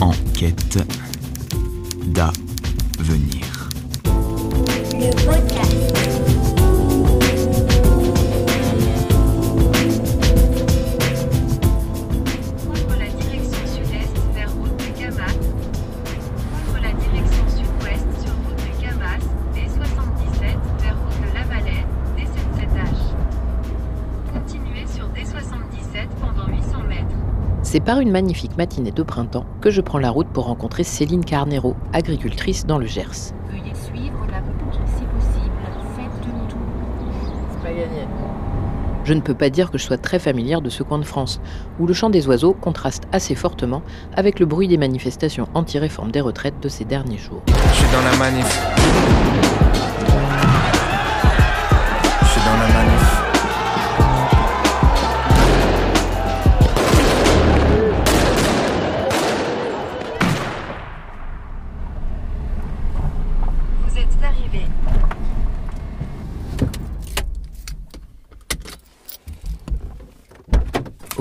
[0.00, 0.78] Enquête
[2.06, 3.68] d'avenir.
[27.70, 31.22] C'est par une magnifique matinée de printemps que je prends la route pour rencontrer Céline
[31.22, 33.34] Carnero, agricultrice dans le Gers.
[33.50, 35.52] Veuillez suivre la route si possible.
[35.94, 36.60] Faites demi-tour.
[39.04, 41.42] Je ne peux pas dire que je sois très familière de ce coin de France,
[41.78, 43.82] où le chant des oiseaux contraste assez fortement
[44.16, 47.42] avec le bruit des manifestations anti-réforme des retraites de ces derniers jours.
[47.48, 49.17] Je suis dans la manif.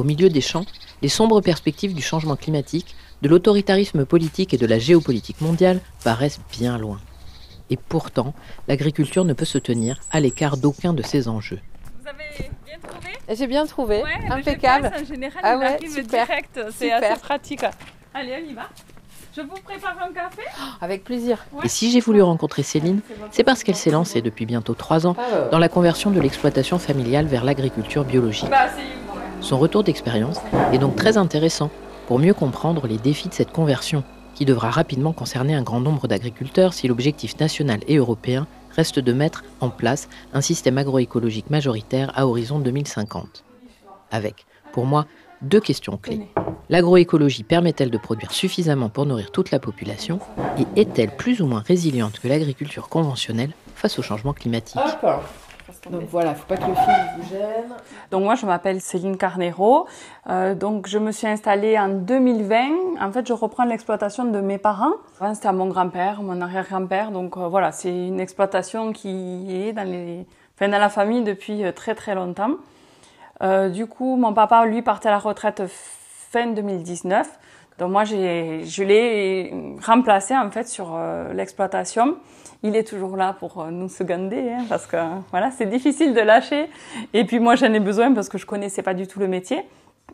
[0.07, 0.65] Milieu des champs,
[1.03, 6.39] les sombres perspectives du changement climatique, de l'autoritarisme politique et de la géopolitique mondiale paraissent
[6.51, 6.99] bien loin.
[7.69, 8.33] Et pourtant,
[8.67, 11.59] l'agriculture ne peut se tenir à l'écart d'aucun de ces enjeux.
[12.01, 13.35] Vous avez bien trouvé?
[13.37, 14.85] J'ai bien trouvé, Ouais, impeccable.
[14.85, 16.59] GPS, en général, Ah il ouais, super, direct.
[16.77, 17.65] C'est assez pratique.
[18.13, 18.69] Allez, on y va.
[19.35, 20.41] Je vous prépare un café
[20.81, 21.45] Avec plaisir.
[21.63, 25.15] Et si j'ai voulu rencontrer Céline, c'est parce qu'elle s'est lancée depuis bientôt trois ans
[25.51, 28.49] dans la conversion de l'exploitation familiale vers l'agriculture biologique.
[28.49, 28.81] Bah, c'est.
[29.47, 30.39] Son retour d'expérience
[30.73, 31.69] est donc très intéressant
[32.05, 34.03] pour mieux comprendre les défis de cette conversion,
[34.35, 39.13] qui devra rapidement concerner un grand nombre d'agriculteurs si l'objectif national et européen reste de
[39.13, 43.45] mettre en place un système agroécologique majoritaire à horizon 2050.
[44.11, 45.05] Avec, pour moi,
[45.41, 46.27] deux questions clés.
[46.67, 50.19] L'agroécologie permet-elle de produire suffisamment pour nourrir toute la population
[50.59, 54.81] Et est-elle plus ou moins résiliente que l'agriculture conventionnelle face au changement climatique?
[55.89, 57.75] Donc voilà, faut pas que le fil vous gêne.
[58.11, 59.87] Donc moi, je m'appelle Céline Carnero.
[60.29, 63.01] Euh, donc je me suis installée en 2020.
[63.01, 64.93] En fait, je reprends l'exploitation de mes parents.
[65.19, 67.11] Avant, c'était à mon grand-père, mon arrière-grand-père.
[67.11, 70.25] Donc euh, voilà, c'est une exploitation qui est dans, les...
[70.55, 72.51] enfin, dans la famille depuis euh, très très longtemps.
[73.43, 77.27] Euh, du coup, mon papa, lui, partait à la retraite fin 2019.
[77.79, 79.53] Donc moi, j'ai, je l'ai
[79.85, 82.17] remplacé en fait sur euh, l'exploitation.
[82.63, 84.97] Il est toujours là pour euh, nous seconder, hein, parce que
[85.31, 86.69] voilà, c'est difficile de lâcher.
[87.13, 89.63] Et puis moi, j'en ai besoin parce que je connaissais pas du tout le métier.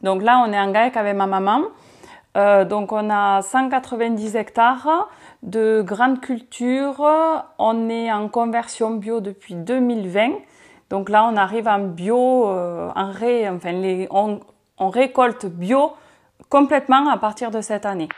[0.01, 1.61] Donc là, on est en GAEC avec ma maman.
[2.35, 5.09] Euh, donc on a 190 hectares
[5.43, 7.01] de grandes cultures.
[7.59, 10.31] On est en conversion bio depuis 2020.
[10.89, 14.41] Donc là, on arrive en bio, euh, en ré, enfin, les, on,
[14.77, 15.93] on récolte bio
[16.49, 18.09] complètement à partir de cette année.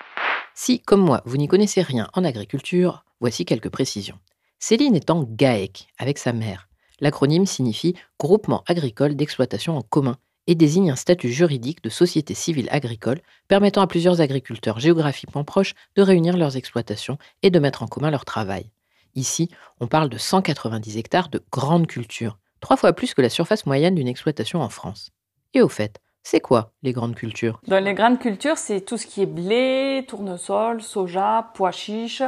[0.54, 4.20] Si, comme moi, vous n'y connaissez rien en agriculture, voici quelques précisions.
[4.60, 6.68] Céline est en GAEC avec sa mère.
[7.00, 10.18] L'acronyme signifie Groupement agricole d'exploitation en commun
[10.48, 15.74] et désigne un statut juridique de société civile agricole permettant à plusieurs agriculteurs géographiquement proches
[15.96, 18.72] de réunir leurs exploitations et de mettre en commun leur travail.
[19.16, 19.50] Ici,
[19.80, 23.96] on parle de 190 hectares de grandes cultures, trois fois plus que la surface moyenne
[23.96, 25.12] d'une exploitation en France.
[25.54, 27.62] Et au fait, c'est quoi les grandes cultures?
[27.68, 32.24] Dans les grandes cultures, c'est tout ce qui est blé, tournesol, soja, pois chiches,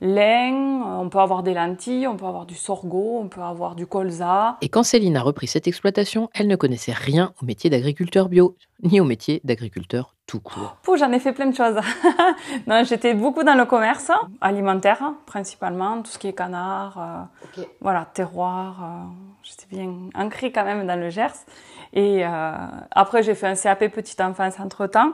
[0.00, 3.86] lin, on peut avoir des lentilles, on peut avoir du sorgho, on peut avoir du
[3.86, 4.56] colza.
[4.62, 8.56] Et quand Céline a repris cette exploitation, elle ne connaissait rien au métier d'agriculteur bio,
[8.82, 10.76] ni au métier d'agriculteur tout court.
[10.82, 11.80] Pouh, j'en ai fait plein de choses.
[12.66, 18.06] non, j'étais beaucoup dans le commerce alimentaire, principalement, tout ce qui est canard, euh, voilà,
[18.14, 18.80] terroir.
[18.82, 21.44] euh, j'étais bien ancrée quand même dans le Gers.
[21.92, 22.52] Et euh,
[22.92, 25.12] après, j'ai fait un CAP petite enfance entre-temps.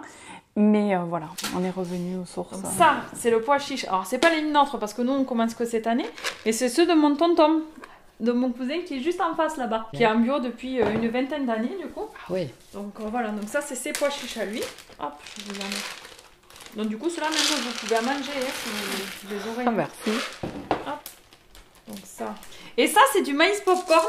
[0.56, 2.56] Mais euh, voilà, on est revenu aux sources.
[2.78, 3.84] Ça, c'est le pois chiche.
[3.84, 6.06] Alors, c'est pas les nôtres parce que nous, on commence que cette année.
[6.46, 7.62] Mais c'est ceux de mon tonton,
[8.20, 9.88] de mon cousin qui est juste en face là-bas.
[9.92, 12.06] Qui est en bio depuis euh, une vingtaine d'années, du coup.
[12.26, 14.62] Ah ouais Donc euh, voilà, donc ça c'est ses pois chiches à lui.
[14.98, 16.78] Hop, je vous en.
[16.80, 19.64] Donc du coup, cela maintenant vous pouvez à manger hein, si vous les aurez.
[19.66, 20.10] Ah, merci.
[21.86, 22.34] Donc ça.
[22.78, 24.08] Et ça c'est du maïs popcorn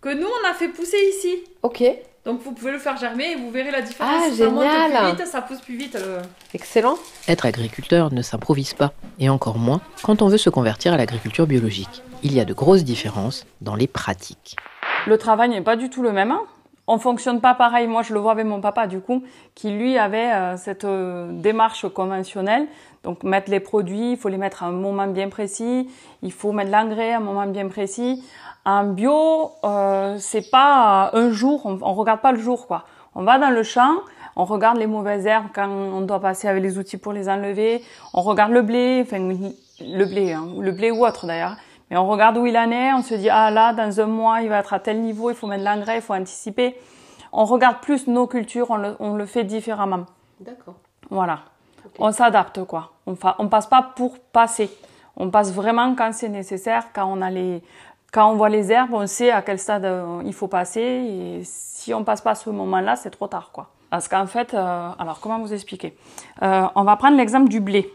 [0.00, 1.44] que nous on a fait pousser ici.
[1.62, 1.82] Ok.
[2.28, 4.12] Donc vous pouvez le faire germer et vous verrez la différence.
[4.26, 4.90] Ah, ça monte génial.
[5.14, 5.94] plus vite, ça pousse plus vite.
[5.94, 6.18] le-
[6.52, 6.96] Excellent.
[7.26, 11.46] Être agriculteur ne s'improvise pas, et encore moins quand on veut se convertir à l'agriculture
[11.46, 12.02] biologique.
[12.22, 14.56] Il y a de grosses différences dans les pratiques.
[15.06, 16.30] Le travail n'est pas du tout le même.
[16.30, 16.42] hein.
[16.86, 17.86] On fonctionne pas pareil.
[17.86, 19.22] Moi, je le vois avec mon papa, du coup,
[19.54, 22.66] qui lui avait euh, cette euh, démarche conventionnelle.
[23.04, 25.88] Donc, mettre les produits, il faut les mettre à un moment bien précis.
[26.22, 28.22] Il faut mettre l'engrais à un moment bien précis.
[28.68, 31.62] En bio, euh, c'est pas un jour.
[31.64, 32.84] On, on regarde pas le jour, quoi.
[33.14, 33.94] On va dans le champ,
[34.36, 37.82] on regarde les mauvaises herbes quand on doit passer avec les outils pour les enlever.
[38.12, 41.56] On regarde le blé, enfin le blé, hein, le blé ou autre d'ailleurs.
[41.90, 44.42] Mais on regarde où il en est, on se dit ah là dans un mois
[44.42, 46.78] il va être à tel niveau, il faut mettre l'engrais, il faut anticiper.
[47.32, 50.04] On regarde plus nos cultures, on le, on le fait différemment.
[50.40, 50.74] D'accord.
[51.08, 51.38] Voilà.
[51.98, 52.92] On s'adapte quoi.
[53.06, 54.70] On fa, on passe pas pour passer.
[55.16, 57.60] On passe vraiment quand c'est nécessaire, quand on a les
[58.12, 61.40] quand on voit les herbes, on sait à quel stade euh, il faut passer et
[61.44, 63.70] si on passe pas ce moment-là, c'est trop tard quoi.
[63.90, 65.96] Parce qu'en fait, euh, alors comment vous expliquer?
[66.42, 67.92] Euh, On va prendre l'exemple du blé.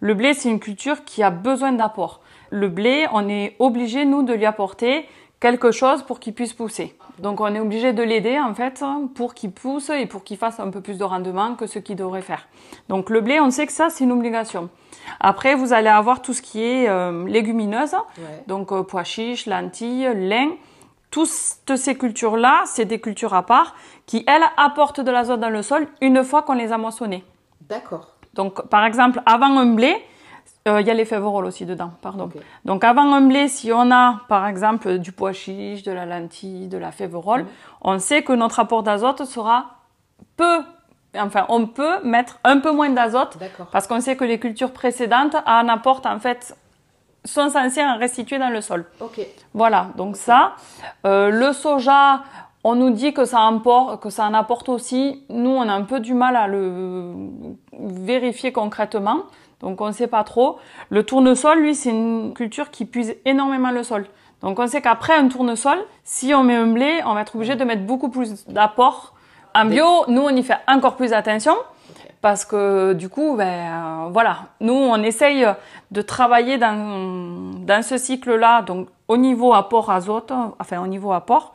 [0.00, 2.20] Le blé, c'est une culture qui a besoin d'apport.
[2.50, 5.06] Le blé, on est obligé, nous, de lui apporter
[5.40, 6.96] quelque chose pour qu'il puisse pousser.
[7.18, 8.82] Donc on est obligé de l'aider, en fait,
[9.14, 11.96] pour qu'il pousse et pour qu'il fasse un peu plus de rendement que ce qu'il
[11.96, 12.46] devrait faire.
[12.88, 14.68] Donc le blé, on sait que ça, c'est une obligation.
[15.20, 18.42] Après, vous allez avoir tout ce qui est euh, légumineuse, Ouais.
[18.46, 20.50] donc euh, pois chiches, lentilles, lin.
[21.10, 21.28] Toutes
[21.76, 25.86] ces cultures-là, c'est des cultures à part qui, elles, apportent de l'azote dans le sol
[26.00, 27.22] une fois qu'on les a moissonnées.
[27.68, 28.08] D'accord.
[28.34, 29.94] Donc, par exemple, avant un blé,
[30.66, 32.30] euh, il y a les féveroles aussi dedans, pardon.
[32.64, 36.68] Donc, avant un blé, si on a, par exemple, du pois chiche, de la lentille,
[36.68, 37.48] de la féverole, Mhm.
[37.82, 39.66] on sait que notre apport d'azote sera
[40.36, 40.60] peu,
[41.18, 43.36] enfin, on peut mettre un peu moins d'azote
[43.72, 46.56] parce qu'on sait que les cultures précédentes en apportent, en fait,
[47.26, 48.84] sont censées en restituer dans le sol.
[49.00, 49.20] Ok.
[49.54, 50.54] Voilà, donc ça,
[51.06, 52.22] euh, le soja,
[52.64, 55.24] on nous dit que ça, emporte, que ça en apporte aussi.
[55.28, 57.12] Nous, on a un peu du mal à le
[57.72, 59.24] vérifier concrètement,
[59.64, 60.58] donc on ne sait pas trop.
[60.90, 64.04] Le tournesol, lui, c'est une culture qui puise énormément le sol.
[64.42, 67.56] Donc on sait qu'après un tournesol, si on met un blé, on va être obligé
[67.56, 69.14] de mettre beaucoup plus d'apport.
[69.54, 71.54] En bio, nous, on y fait encore plus attention.
[72.20, 75.46] Parce que du coup, ben, euh, voilà, nous on essaye
[75.90, 81.54] de travailler dans, dans ce cycle-là, donc au niveau apport azote, enfin au niveau apport.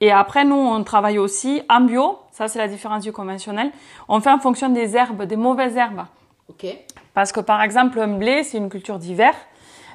[0.00, 3.70] Et après, nous on travaille aussi en bio, ça c'est la différence du conventionnel.
[4.08, 6.04] On fait en fonction des herbes, des mauvaises herbes.
[6.48, 6.66] Ok.
[7.14, 9.34] Parce que par exemple, un blé, c'est une culture d'hiver.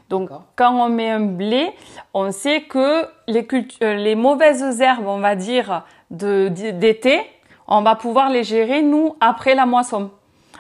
[0.09, 1.71] Donc, quand on met un blé,
[2.13, 3.47] on sait que les,
[3.81, 7.21] euh, les mauvaises herbes, on va dire, d'été,
[7.67, 10.11] on va pouvoir les gérer, nous, après la moisson.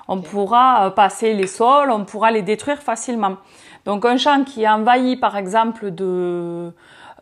[0.07, 3.37] On pourra euh, passer les sols, on pourra les détruire facilement.
[3.85, 6.71] Donc, un champ qui est envahi, par exemple, de...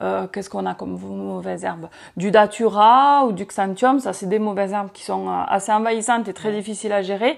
[0.01, 4.39] euh, Qu'est-ce qu'on a comme mauvaises herbes Du datura ou du xanthium, ça c'est des
[4.39, 7.37] mauvaises herbes qui sont euh, assez envahissantes et très difficiles à gérer.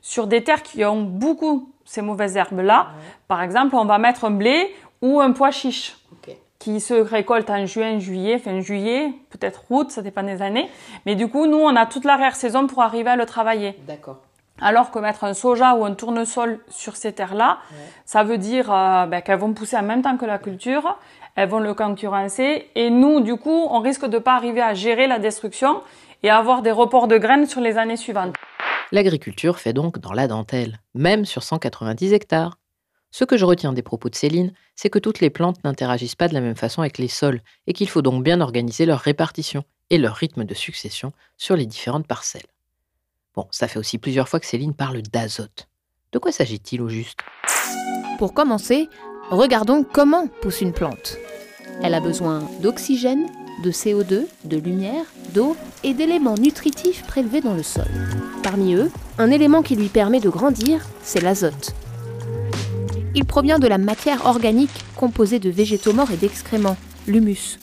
[0.00, 2.88] Sur des terres qui ont beaucoup ces mauvaises herbes-là,
[3.28, 5.96] par exemple, on va mettre un blé ou un pois chiche
[6.62, 10.70] qui se récolte en juin, juillet, fin juillet, peut-être août, ça dépend des années.
[11.06, 13.76] Mais du coup, nous, on a toute l'arrière-saison pour arriver à le travailler.
[13.88, 14.18] D'accord.
[14.60, 17.58] Alors que mettre un soja ou un tournesol sur ces terres-là,
[18.04, 20.98] ça veut dire euh, ben, qu'elles vont pousser en même temps que la culture,
[21.36, 25.06] elles vont le concurrencer, et nous, du coup, on risque de pas arriver à gérer
[25.06, 25.82] la destruction
[26.22, 28.34] et à avoir des reports de graines sur les années suivantes.
[28.92, 32.58] L'agriculture fait donc dans la dentelle, même sur 190 hectares.
[33.10, 36.28] Ce que je retiens des propos de Céline, c'est que toutes les plantes n'interagissent pas
[36.28, 39.64] de la même façon avec les sols et qu'il faut donc bien organiser leur répartition
[39.90, 42.46] et leur rythme de succession sur les différentes parcelles.
[43.34, 45.68] Bon, ça fait aussi plusieurs fois que Céline parle d'azote.
[46.12, 47.20] De quoi s'agit-il au juste?
[48.18, 48.88] Pour commencer,
[49.30, 51.18] regardons comment pousse une plante.
[51.82, 53.26] Elle a besoin d'oxygène,
[53.62, 57.88] de CO2, de lumière, d'eau et d'éléments nutritifs prélevés dans le sol.
[58.42, 61.74] Parmi eux, un élément qui lui permet de grandir, c'est l'azote.
[63.14, 66.76] Il provient de la matière organique composée de végétaux morts et d'excréments,
[67.06, 67.58] l'humus.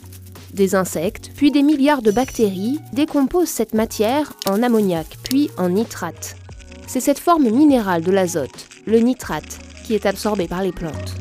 [0.53, 6.35] Des insectes, puis des milliards de bactéries décomposent cette matière en ammoniac, puis en nitrate.
[6.87, 11.15] C'est cette forme minérale de l'azote, le nitrate, qui est absorbé par les plantes.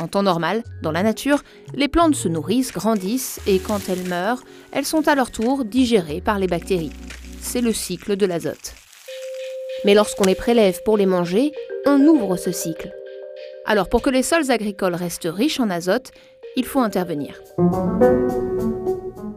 [0.00, 1.42] En temps normal, dans la nature,
[1.74, 6.20] les plantes se nourrissent, grandissent et quand elles meurent, elles sont à leur tour digérées
[6.20, 6.92] par les bactéries.
[7.40, 8.74] C'est le cycle de l'azote.
[9.84, 11.52] Mais lorsqu'on les prélève pour les manger,
[11.86, 12.92] on ouvre ce cycle.
[13.64, 16.12] Alors pour que les sols agricoles restent riches en azote,
[16.56, 17.40] il faut intervenir.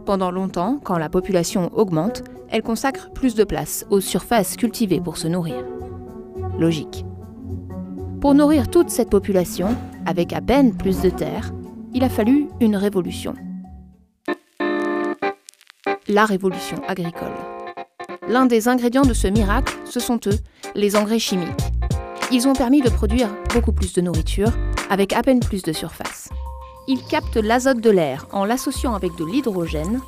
[0.06, 5.18] Pendant longtemps, quand la population augmente, elle consacre plus de place aux surfaces cultivées pour
[5.18, 5.64] se nourrir.
[6.60, 7.06] Logique.
[8.22, 9.76] Pour nourrir toute cette population,
[10.06, 11.52] avec à peine plus de terre,
[11.92, 13.34] il a fallu une révolution.
[16.08, 17.34] la révolution agricole.
[18.28, 20.38] L'un des ingrédients de ce miracle, ce sont eux,
[20.76, 21.50] les engrais chimiques.
[22.32, 24.52] Ils ont permis de produire beaucoup plus de nourriture
[24.90, 26.30] avec à peine plus de surface.
[26.88, 30.02] Ils captent l'azote de l'air en l'associant avec de l'hydrogène.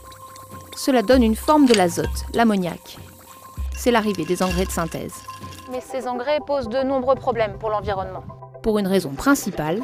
[0.76, 2.98] Cela donne une forme de l'azote, l'ammoniac.
[3.76, 5.24] C'est l'arrivée des engrais de synthèse.
[5.72, 8.24] Mais ces engrais posent de nombreux problèmes pour l'environnement.
[8.62, 9.82] Pour une raison principale,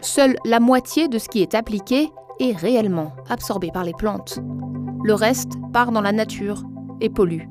[0.00, 2.10] seule la moitié de ce qui est appliqué
[2.40, 4.38] est réellement absorbé par les plantes.
[5.04, 6.62] Le reste part dans la nature
[7.00, 7.42] et pollue.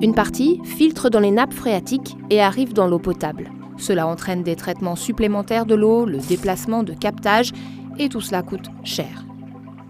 [0.00, 3.50] Une partie filtre dans les nappes phréatiques et arrive dans l'eau potable.
[3.76, 7.52] Cela entraîne des traitements supplémentaires de l'eau, le déplacement de captage,
[7.98, 9.24] et tout cela coûte cher.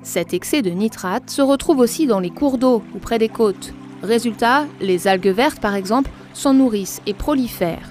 [0.03, 3.73] Cet excès de nitrate se retrouve aussi dans les cours d'eau ou près des côtes.
[4.03, 7.91] Résultat, les algues vertes par exemple s'en nourrissent et prolifèrent.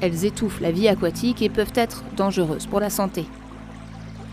[0.00, 3.24] Elles étouffent la vie aquatique et peuvent être dangereuses pour la santé.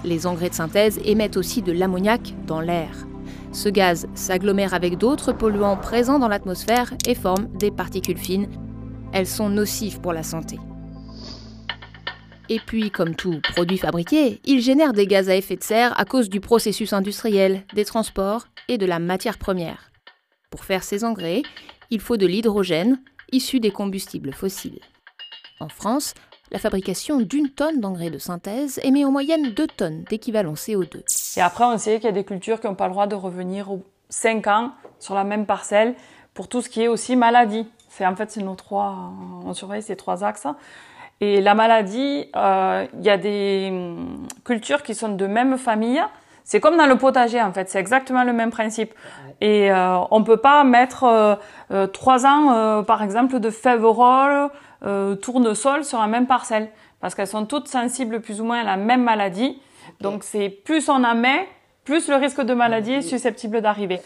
[0.05, 3.07] Les engrais de synthèse émettent aussi de l'ammoniac dans l'air.
[3.51, 8.47] Ce gaz s'agglomère avec d'autres polluants présents dans l'atmosphère et forme des particules fines.
[9.13, 10.59] Elles sont nocives pour la santé.
[12.49, 16.05] Et puis, comme tout produit fabriqué, il génère des gaz à effet de serre à
[16.05, 19.91] cause du processus industriel, des transports et de la matière première.
[20.51, 21.41] Pour faire ces engrais,
[21.89, 22.99] il faut de l'hydrogène
[23.31, 24.79] issu des combustibles fossiles.
[25.59, 26.13] En France,
[26.51, 31.03] la fabrication d'une tonne d'engrais de synthèse émet en moyenne 2 tonnes d'équivalent CO2.
[31.37, 33.15] Et après, on sait qu'il y a des cultures qui n'ont pas le droit de
[33.15, 33.69] revenir
[34.09, 35.95] 5 ans sur la même parcelle
[36.33, 37.67] pour tout ce qui est aussi maladie.
[37.89, 39.11] C'est en fait c'est nos trois,
[39.45, 40.47] on surveille ces trois axes.
[41.21, 46.01] Et la maladie, euh, il y a des hum, cultures qui sont de même famille.
[46.43, 48.93] C'est comme dans le potager en fait, c'est exactement le même principe.
[49.41, 51.35] Et euh, on peut pas mettre euh,
[51.71, 54.49] euh trois ans, euh, par exemple, de févrole,
[54.85, 56.69] euh, tournesol sur la même parcelle,
[57.01, 59.61] parce qu'elles sont toutes sensibles plus ou moins à la même maladie.
[60.01, 61.47] Donc c'est plus on en met,
[61.83, 64.01] plus le risque de maladie est susceptible d'arriver.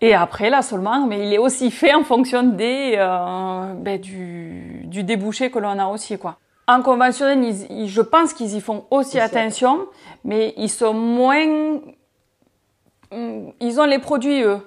[0.00, 5.04] Et après l'assolement, mais il est aussi fait en fonction des euh, ben, du, du
[5.04, 6.36] débouché que l'on a aussi quoi.
[6.68, 9.86] En conventionnel, ils, ils, je pense qu'ils y font aussi, attention,
[10.24, 11.80] mais ils sont moins,
[13.12, 14.60] ils ont les produits eux.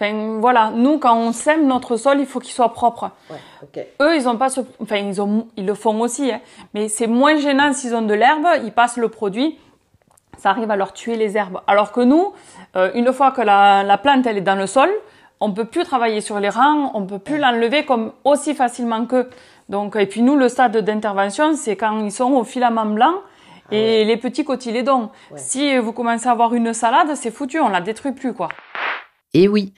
[0.00, 3.10] Enfin voilà, nous quand on sème notre sol, il faut qu'il soit propre.
[3.30, 3.88] Ouais, okay.
[4.00, 6.40] Eux, ils ont pas ce, enfin ils ont, ils le font aussi, hein,
[6.72, 9.58] mais c'est moins gênant s'ils ont de l'herbe, ils passent le produit,
[10.36, 11.60] ça arrive à leur tuer les herbes.
[11.66, 12.32] Alors que nous,
[12.76, 14.88] euh, une fois que la, la, plante elle est dans le sol,
[15.40, 19.28] on peut plus travailler sur les rangs, on peut plus l'enlever comme aussi facilement qu'eux.
[19.68, 23.22] Donc et puis nous, le stade d'intervention, c'est quand ils sont au filament blanc.
[23.70, 24.04] Et ah ouais.
[24.04, 25.10] les petits cotylédons.
[25.30, 25.38] Ouais.
[25.38, 28.48] Si vous commencez à avoir une salade, c'est foutu, on la détruit plus, quoi.
[29.34, 29.74] Et oui,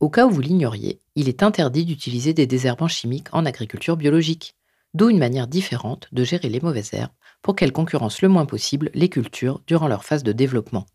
[0.00, 4.54] au cas où vous l'ignoriez, il est interdit d'utiliser des désherbants chimiques en agriculture biologique,
[4.94, 8.90] d'où une manière différente de gérer les mauvaises herbes pour qu'elles concurrencent le moins possible
[8.94, 10.86] les cultures durant leur phase de développement.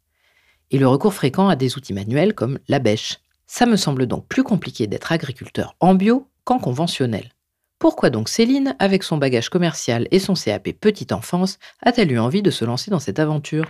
[0.71, 3.19] Et le recours fréquent à des outils manuels comme la bêche.
[3.45, 7.31] Ça me semble donc plus compliqué d'être agriculteur en bio qu'en conventionnel.
[7.79, 12.41] Pourquoi donc Céline, avec son bagage commercial et son CAP petite enfance, a-t-elle eu envie
[12.41, 13.63] de se lancer dans cette aventure?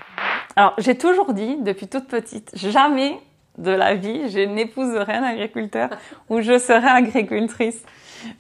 [0.56, 3.20] Alors, j'ai toujours dit, depuis toute petite, jamais
[3.60, 5.90] de la vie, je n'épouserai un agriculteur
[6.28, 7.84] ou je serai agricultrice.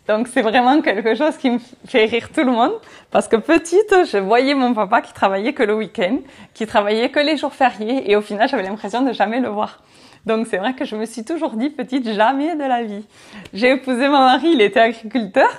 [0.07, 2.73] Donc c'est vraiment quelque chose qui me fait rire tout le monde
[3.11, 6.17] parce que petite, je voyais mon papa qui travaillait que le week-end,
[6.55, 9.83] qui travaillait que les jours fériés et au final j'avais l'impression de jamais le voir.
[10.25, 13.05] Donc c'est vrai que je me suis toujours dit petite jamais de la vie.
[13.53, 15.49] J'ai épousé mon mari, il était agriculteur.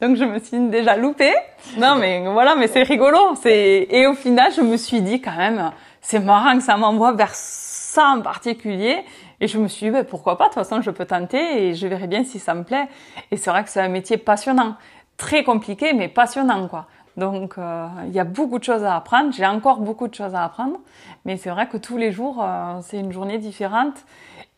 [0.00, 1.34] Donc je me suis déjà loupée.
[1.78, 3.34] Non mais voilà, mais c'est rigolo.
[3.44, 7.34] Et au final je me suis dit quand même, c'est marrant que ça m'envoie vers
[7.34, 9.04] ça en particulier.
[9.40, 11.74] Et je me suis dit, ben, pourquoi pas, de toute façon, je peux tenter et
[11.74, 12.88] je verrai bien si ça me plaît.
[13.30, 14.76] Et c'est vrai que c'est un métier passionnant.
[15.16, 16.86] Très compliqué, mais passionnant, quoi.
[17.16, 19.32] Donc, euh, il y a beaucoup de choses à apprendre.
[19.32, 20.78] J'ai encore beaucoup de choses à apprendre.
[21.24, 24.04] Mais c'est vrai que tous les jours, euh, c'est une journée différente.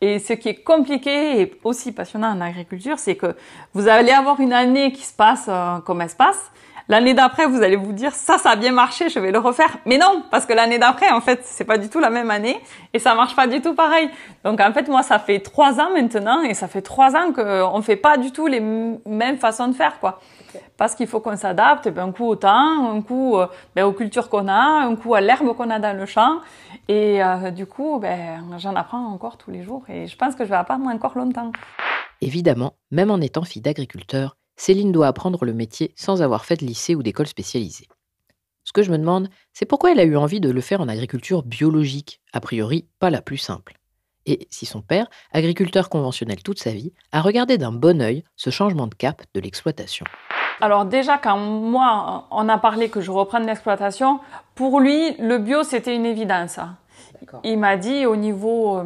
[0.01, 3.37] Et ce qui est compliqué et aussi passionnant en agriculture, c'est que
[3.73, 6.51] vous allez avoir une année qui se passe euh, comme elle se passe.
[6.93, 9.79] L'année d'après, vous allez vous dire ça, ça a bien marché, je vais le refaire.
[9.87, 12.61] Mais non, parce que l'année d'après, en fait, c'est pas du tout la même année
[12.93, 14.11] et ça marche pas du tout pareil.
[14.45, 17.81] Donc en fait, moi, ça fait trois ans maintenant et ça fait trois ans qu'on
[17.81, 20.21] fait pas du tout les mêmes façons de faire, quoi.
[20.51, 20.63] Okay.
[20.77, 23.93] Parce qu'il faut qu'on s'adapte, ben, un coup au temps, un coup euh, ben, aux
[23.93, 26.41] cultures qu'on a, un coup à l'herbe qu'on a dans le champ.
[26.89, 30.45] Et euh, du coup, ben, j'en apprends encore tous les jours et je pense que
[30.45, 31.53] je vais apprendre encore longtemps.
[32.21, 36.67] Évidemment, même en étant fille d'agriculteur, Céline doit apprendre le métier sans avoir fait de
[36.67, 37.89] lycée ou d'école spécialisée.
[38.65, 40.89] Ce que je me demande, c'est pourquoi elle a eu envie de le faire en
[40.89, 43.75] agriculture biologique, a priori pas la plus simple.
[44.25, 48.51] Et si son père, agriculteur conventionnel toute sa vie, a regardé d'un bon œil ce
[48.51, 50.07] changement de cap de l'exploitation.
[50.61, 54.21] Alors déjà, quand moi, on a parlé que je reprenne l'exploitation,
[54.55, 56.61] pour lui, le bio, c'était une évidence.
[57.43, 58.85] Il m'a dit au niveau euh,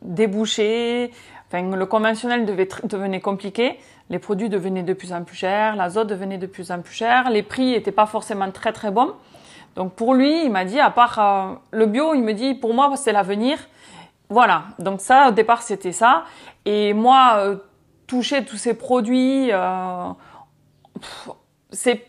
[0.00, 1.10] débouchés.
[1.46, 3.78] Enfin, le conventionnel devait devenait compliqué.
[4.10, 7.30] Les produits devenaient de plus en plus chers, l'azote devenait de plus en plus cher,
[7.30, 9.14] les prix n'étaient pas forcément très très bons.
[9.76, 12.74] Donc pour lui, il m'a dit, à part euh, le bio, il me dit, pour
[12.74, 13.58] moi, c'est l'avenir.
[14.28, 16.24] Voilà, donc ça, au départ, c'était ça.
[16.64, 17.56] Et moi, euh,
[18.06, 20.10] toucher tous ces produits, euh,
[21.70, 22.06] c'est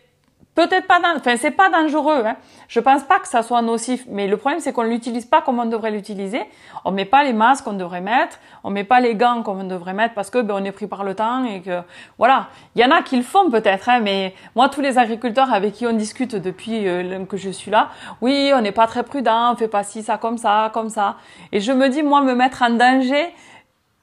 [0.56, 2.24] peut-être pas, enfin c'est pas dangereux.
[2.26, 2.36] Hein.
[2.66, 5.60] Je pense pas que ça soit nocif, mais le problème c'est qu'on l'utilise pas comme
[5.60, 6.40] on devrait l'utiliser.
[6.84, 9.64] On met pas les masques qu'on devrait mettre, on met pas les gants comme on
[9.64, 11.82] devrait mettre parce que ben, on est pris par le temps et que
[12.18, 12.48] voilà.
[12.74, 15.74] Il y en a qui le font peut-être, hein, mais moi tous les agriculteurs avec
[15.74, 19.52] qui on discute depuis euh, que je suis là, oui, on n'est pas très prudent,
[19.52, 21.16] on fait pas ci, ça comme ça, comme ça.
[21.52, 23.32] Et je me dis moi me mettre en danger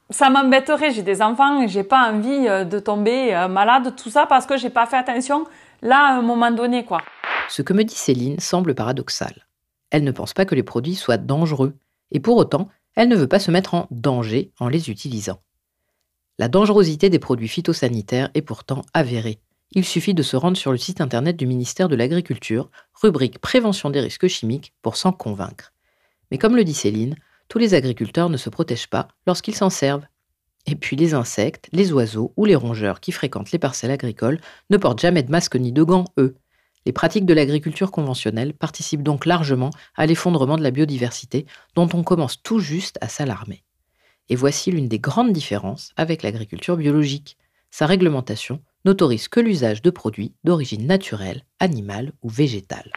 [0.10, 4.25] ça m'embêterait, j'ai des enfants j'ai pas envie euh, de tomber euh, malade, tout ça
[4.27, 5.45] parce que j'ai pas fait attention
[5.83, 7.01] là à un moment donné, quoi.
[7.49, 9.45] Ce que me dit Céline semble paradoxal.
[9.91, 11.75] Elle ne pense pas que les produits soient dangereux,
[12.11, 15.39] et pour autant, elle ne veut pas se mettre en danger en les utilisant.
[16.39, 19.39] La dangerosité des produits phytosanitaires est pourtant avérée.
[19.73, 22.69] Il suffit de se rendre sur le site internet du ministère de l'Agriculture,
[23.01, 25.73] rubrique Prévention des risques chimiques, pour s'en convaincre.
[26.31, 27.15] Mais comme le dit Céline,
[27.49, 30.05] tous les agriculteurs ne se protègent pas lorsqu'ils s'en servent.
[30.65, 34.39] Et puis les insectes, les oiseaux ou les rongeurs qui fréquentent les parcelles agricoles
[34.70, 36.38] ne portent jamais de masque ni de gants, eux.
[36.86, 42.03] Les pratiques de l'agriculture conventionnelle participent donc largement à l'effondrement de la biodiversité dont on
[42.03, 43.63] commence tout juste à s'alarmer.
[44.29, 47.38] Et voici l'une des grandes différences avec l'agriculture biologique.
[47.72, 52.91] Sa réglementation n'autorise que l'usage de produits d'origine naturelle, animale ou végétale.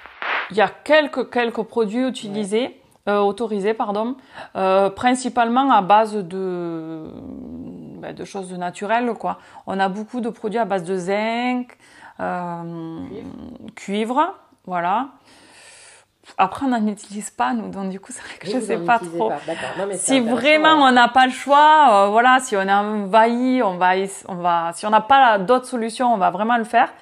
[0.51, 2.77] Il y a quelques, quelques produits utilisés
[3.09, 4.17] euh, autorisé, pardon,
[4.57, 7.05] euh, principalement à base de,
[8.01, 9.13] ben, de choses naturelles.
[9.15, 9.39] Quoi.
[9.69, 11.77] On a beaucoup de produits à base de zinc,
[12.19, 12.99] euh,
[13.77, 14.35] cuivre,
[14.65, 15.11] voilà.
[16.37, 18.79] Après, on n'en utilise pas, nous, donc du coup, c'est vrai que je ne sais
[18.79, 19.31] pas trop.
[19.93, 23.93] si vraiment on n'a pas le choix, voilà, si on est envahi, on va,
[24.27, 26.93] on va, si on n'a pas d'autres solutions, on va vraiment le faire.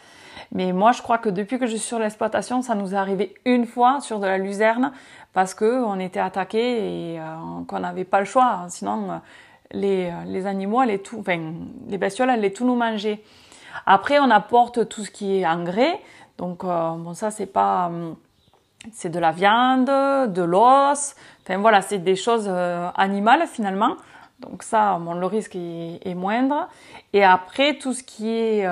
[0.53, 3.35] Mais moi, je crois que depuis que je suis sur l'exploitation, ça nous est arrivé
[3.45, 4.93] une fois sur de la luzerne
[5.35, 7.23] parce que on était attaqué et euh,
[7.67, 8.65] qu'on n'avait pas le choix.
[8.69, 9.17] Sinon, euh,
[9.73, 11.53] les, les animaux, les tout, enfin,
[11.89, 13.23] les bestioles allaient tout nous manger.
[13.85, 16.01] Après, on apporte tout ce qui est engrais.
[16.39, 17.91] Donc, euh, bon, ça, c'est pas,
[18.93, 19.87] c'est de la viande,
[20.33, 21.17] de l'os.
[21.43, 23.97] Enfin, voilà, c'est des choses animales finalement.
[24.41, 26.69] Donc ça, le risque est, moindre.
[27.13, 28.67] Et après, tout ce qui est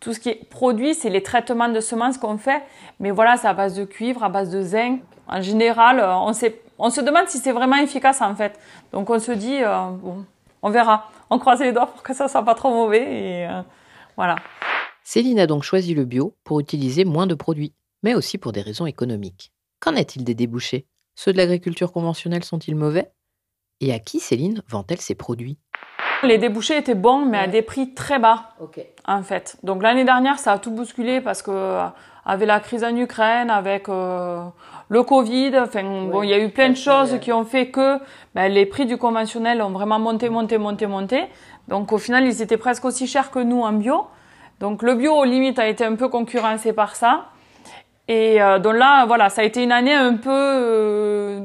[0.00, 2.62] tout ce qui est produit, c'est les traitements de semences qu'on fait.
[3.00, 5.02] Mais voilà, c'est à base de cuivre, à base de zinc.
[5.26, 8.58] En général, euh, on, se demande si c'est vraiment efficace en fait.
[8.92, 10.24] Donc on se dit, euh, bon,
[10.62, 11.10] on verra.
[11.30, 13.46] On croise les doigts pour que ça soit pas trop mauvais.
[13.50, 13.62] Euh,
[14.16, 14.36] voilà.
[15.02, 18.62] Céline a donc choisi le bio pour utiliser moins de produits, mais aussi pour des
[18.62, 19.52] raisons économiques.
[19.80, 20.86] Qu'en est-il des débouchés?
[21.14, 23.10] Ceux de l'agriculture conventionnelle sont-ils mauvais?
[23.80, 25.58] Et à qui Céline vend-elle ses produits?
[26.22, 28.50] Les débouchés étaient bons, mais à des prix très bas,
[29.06, 29.56] en fait.
[29.62, 31.84] Donc l'année dernière, ça a tout bousculé parce que euh,
[32.24, 34.42] avec la crise en Ukraine, avec euh,
[34.88, 37.98] le Covid, enfin bon, il y a eu plein de choses qui ont fait que
[38.34, 41.24] ben, les prix du conventionnel ont vraiment monté, monté, monté, monté.
[41.68, 44.06] Donc au final, ils étaient presque aussi chers que nous en bio.
[44.60, 47.26] Donc le bio, au limite, a été un peu concurrencé par ça.
[48.08, 51.40] Et euh, donc là, voilà, ça a été une année un peu euh,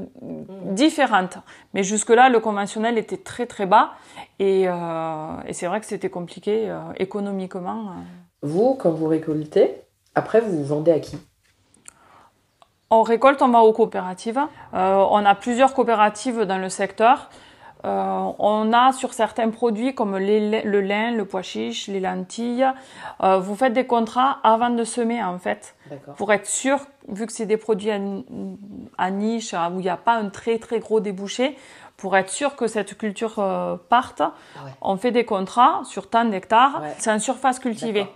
[0.74, 1.38] différente.
[1.74, 3.92] Mais jusque-là, le conventionnel était très très bas.
[4.40, 4.74] Et, euh,
[5.48, 7.94] et c'est vrai que c'était compliqué euh, économiquement.
[8.42, 9.82] Vous, quand vous récoltez,
[10.16, 11.18] après, vous vous vendez à qui?
[12.90, 14.40] On récolte, on va aux coopératives.
[14.74, 17.30] on a plusieurs coopératives dans le secteur.
[17.86, 22.66] Euh, on a sur certains produits comme le lin, le pois chiche, les lentilles,
[23.22, 25.76] euh, vous faites des contrats avant de semer en fait,
[26.16, 30.16] pour être sûr, vu que c'est des produits à, niche où il n'y a pas
[30.16, 31.58] un très très gros débouché,
[31.98, 34.22] pour être sûr que cette culture euh, parte,
[34.82, 36.82] on fait des contrats sur tant d'hectares.
[36.98, 38.08] C'est en surface cultivée.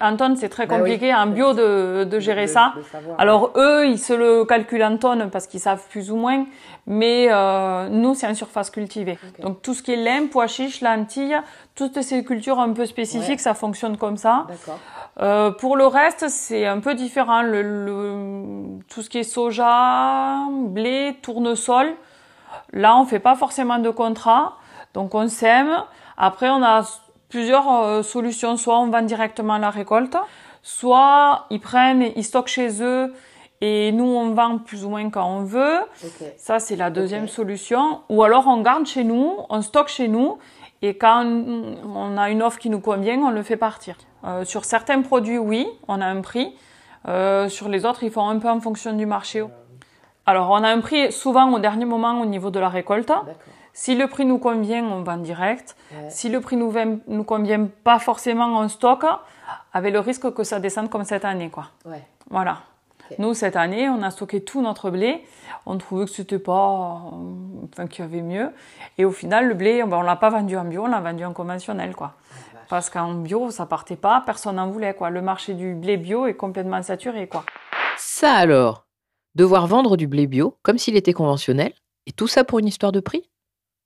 [0.00, 2.74] En tonnes, c'est très bah compliqué en bio de, de gérer ça.
[3.18, 6.44] Alors eux, ils se le calculent en tonnes parce qu'ils savent plus ou moins,
[6.86, 9.18] mais euh, nous, c'est en surface cultivée.
[9.40, 11.40] Donc tout ce qui est lin, pois chiches, lentilles,
[11.74, 14.46] toutes ces cultures un peu spécifiques, ça fonctionne comme ça.
[15.22, 17.42] Euh, pour le reste, c'est un peu différent.
[17.42, 21.94] Le, le, tout ce qui est soja, blé, tournesol,
[22.72, 24.56] là, on fait pas forcément de contrat,
[24.92, 25.70] donc on sème.
[26.18, 26.82] Après, on a
[27.28, 28.56] plusieurs euh, solutions.
[28.56, 30.16] Soit on vend directement la récolte,
[30.62, 33.14] soit ils prennent, ils stockent chez eux
[33.60, 35.78] et nous on vend plus ou moins quand on veut.
[36.36, 38.00] Ça c'est la deuxième solution.
[38.08, 40.38] Ou alors on garde chez nous, on stocke chez nous
[40.82, 43.96] et quand on a une offre qui nous convient, on le fait partir.
[44.24, 46.54] Euh, sur certains produits, oui, on a un prix.
[47.08, 49.44] Euh, sur les autres, ils font un peu en fonction du marché.
[50.26, 53.08] Alors, on a un prix souvent au dernier moment au niveau de la récolte.
[53.08, 53.34] D'accord.
[53.76, 55.76] Si le prix nous convient, on vend direct.
[55.92, 56.08] Ouais.
[56.08, 56.72] Si le prix nous,
[57.08, 59.04] nous convient pas forcément, on stocke,
[59.74, 61.66] avec le risque que ça descende comme cette année, quoi.
[61.84, 62.02] Ouais.
[62.30, 62.62] Voilà.
[63.18, 65.22] Nous, cette année, on a stocké tout notre blé.
[65.66, 68.50] On trouvait que c'était pas, euh, enfin, qu'il y avait mieux.
[68.96, 71.26] Et au final, le blé, ben, on l'a pas vendu en bio, on l'a vendu
[71.26, 72.14] en conventionnel, quoi.
[72.70, 75.10] Parce qu'en bio, ça partait pas, personne n'en voulait, quoi.
[75.10, 77.44] Le marché du blé bio est complètement saturé, quoi.
[77.98, 78.86] Ça alors?
[79.34, 81.74] Devoir vendre du blé bio comme s'il était conventionnel?
[82.06, 83.28] Et tout ça pour une histoire de prix?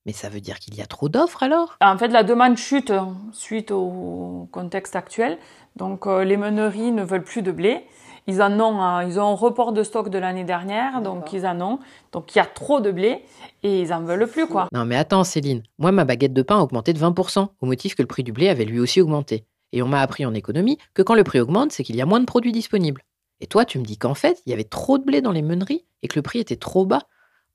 [0.07, 1.77] Mais ça veut dire qu'il y a trop d'offres alors?
[1.83, 3.01] En fait, la demande chute euh,
[3.33, 5.39] suite au contexte actuel.
[5.77, 7.85] Donc, euh, les meuneries ne veulent plus de blé.
[8.27, 11.47] Ils en ont, un- ils ont un report de stock de l'année dernière, donc ils
[11.47, 11.79] en ont.
[12.13, 13.25] Donc, il y a trop de blé
[13.63, 14.69] et ils en veulent plus, quoi.
[14.73, 17.95] Non mais attends Céline, moi ma baguette de pain a augmenté de 20%, au motif
[17.95, 19.47] que le prix du blé avait lui aussi augmenté.
[19.73, 22.07] Et on m'a appris en économie que quand le prix augmente, c'est qu'il y a
[22.07, 23.03] moins de produits disponibles.
[23.41, 25.43] Et toi, tu me dis qu'en fait, il y avait trop de blé dans les
[25.43, 27.03] meuneries et que le prix était trop bas?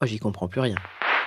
[0.01, 0.75] Oh, j'y comprends plus rien.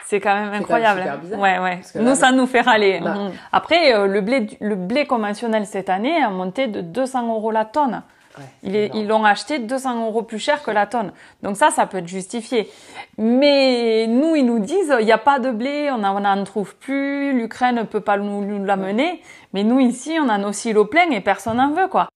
[0.08, 1.00] C'est quand même quand même incroyable.
[1.00, 1.18] super hein.
[1.22, 1.40] bizarre.
[1.40, 1.76] Ouais, ouais.
[1.76, 2.98] Parce que Nous, là, ça nous fait râler.
[3.02, 3.14] Bah.
[3.14, 3.32] Mhm.
[3.52, 7.66] Après, euh, le blé, le blé conventionnel cette année a monté de 200 euros la
[7.66, 8.02] tonne.
[8.38, 11.12] Ouais, Il est- ils l'ont acheté 200 euros plus cher que la tonne.
[11.42, 12.70] Donc ça, ça peut être justifié.
[13.18, 17.36] Mais nous, ils nous disent, il n'y a pas de blé, on n'en trouve plus,
[17.38, 19.22] l'Ukraine ne peut pas nous, nous l'amener.
[19.52, 22.08] Mais nous, ici, on a nos silos pleins et personne n'en veut, quoi.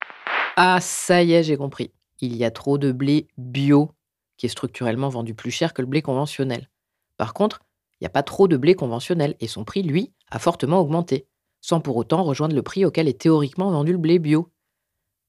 [0.57, 1.91] Ah, ça y est, j'ai compris.
[2.21, 3.91] Il y a trop de blé bio
[4.39, 6.69] qui est structurellement vendu plus cher que le blé conventionnel.
[7.19, 7.61] Par contre,
[8.03, 11.29] il n'y a pas trop de blé conventionnel et son prix, lui, a fortement augmenté,
[11.61, 14.53] sans pour autant rejoindre le prix auquel est théoriquement vendu le blé bio.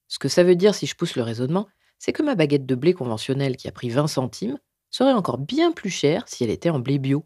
[0.08, 1.68] Ce que ça veut dire si je pousse le raisonnement,
[2.00, 4.58] c'est que ma baguette de blé conventionnel qui a pris 20 centimes
[4.90, 7.24] serait encore bien plus chère si elle était en blé bio.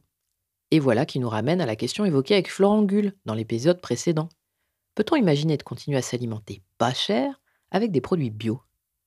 [0.71, 4.29] Et voilà qui nous ramène à la question évoquée avec Florent Gull dans l'épisode précédent.
[4.97, 8.61] Peut-on imaginer de continuer à s'alimenter pas cher avec des produits bio?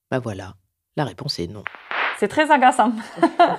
[0.10, 0.56] Bah voilà,
[0.98, 1.64] la réponse est non.
[2.22, 2.92] C'est très agaçant,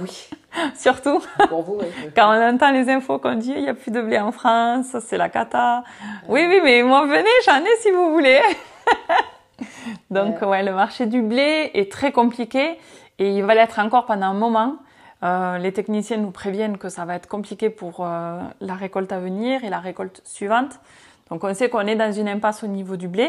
[0.01, 0.29] Oui,
[0.77, 1.87] surtout pour vous, oui.
[2.15, 4.95] quand on entend les infos qu'on dit il n'y a plus de blé en France,
[5.01, 5.83] c'est la cata.
[6.29, 8.39] Oui, oui, mais moi, venez, j'en ai si vous voulez.
[10.13, 10.47] Donc, Ouais.
[10.47, 12.79] ouais, le marché du blé est très compliqué
[13.19, 14.77] et il va l'être encore pendant un moment.
[15.25, 19.19] Euh, les techniciens nous préviennent que ça va être compliqué pour euh, la récolte à
[19.19, 20.79] venir et la récolte suivante.
[21.31, 23.29] Donc, on sait qu'on est dans une impasse au niveau du blé.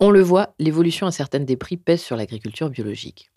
[0.00, 3.30] On le voit, l'évolution incertaine des prix pèse sur l'agriculture biologique.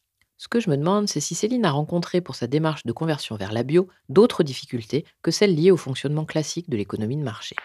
[0.43, 3.37] Ce que je me demande, c'est si Céline a rencontré pour sa démarche de conversion
[3.37, 7.55] vers la bio d'autres difficultés que celles liées au fonctionnement classique de l'économie de marché.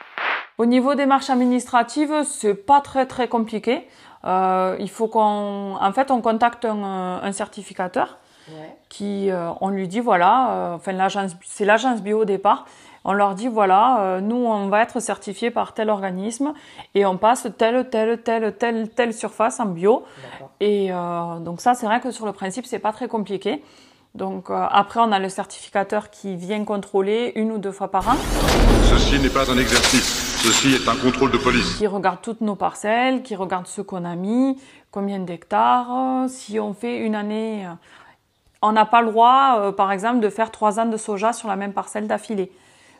[0.58, 3.88] Au niveau des marches administratives, c'est pas très très compliqué.
[4.24, 8.18] Euh, il faut qu'on, en fait, on contacte un, un certificateur
[8.50, 8.74] Ouais.
[8.88, 12.64] qui, euh, on lui dit voilà, euh, enfin l'agence, c'est l'agence bio au départ.
[13.04, 16.52] On leur dit voilà, euh, nous on va être certifié par tel organisme
[16.94, 20.04] et on passe telle telle telle telle telle surface en bio.
[20.60, 23.62] Et euh, donc ça, c'est vrai que sur le principe, c'est pas très compliqué.
[24.14, 28.08] Donc euh, après, on a le certificateur qui vient contrôler une ou deux fois par
[28.08, 28.16] an.
[28.84, 31.76] Ceci n'est pas un exercice, ceci est un contrôle de police.
[31.76, 34.58] qui regarde toutes nos parcelles, qui regarde ce qu'on a mis,
[34.90, 36.26] combien d'hectares.
[36.28, 37.66] Si on fait une année,
[38.62, 41.48] on n'a pas le droit, euh, par exemple, de faire trois ans de soja sur
[41.48, 42.50] la même parcelle d'affilée.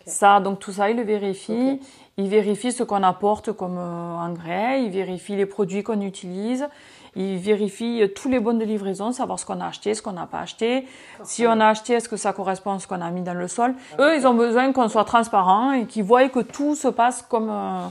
[0.09, 1.81] Ça, donc tout ça, il le vérifie.
[2.17, 6.67] Il vérifie ce qu'on apporte comme euh, engrais, il vérifie les produits qu'on utilise,
[7.15, 10.13] il vérifie euh, tous les bons de livraison, savoir ce qu'on a acheté, ce qu'on
[10.13, 10.85] n'a pas acheté.
[11.23, 13.47] Si on a acheté, est-ce que ça correspond à ce qu'on a mis dans le
[13.47, 13.73] sol?
[14.01, 17.51] Eux, ils ont besoin qu'on soit transparent et qu'ils voient que tout se passe comme,
[17.51, 17.87] euh,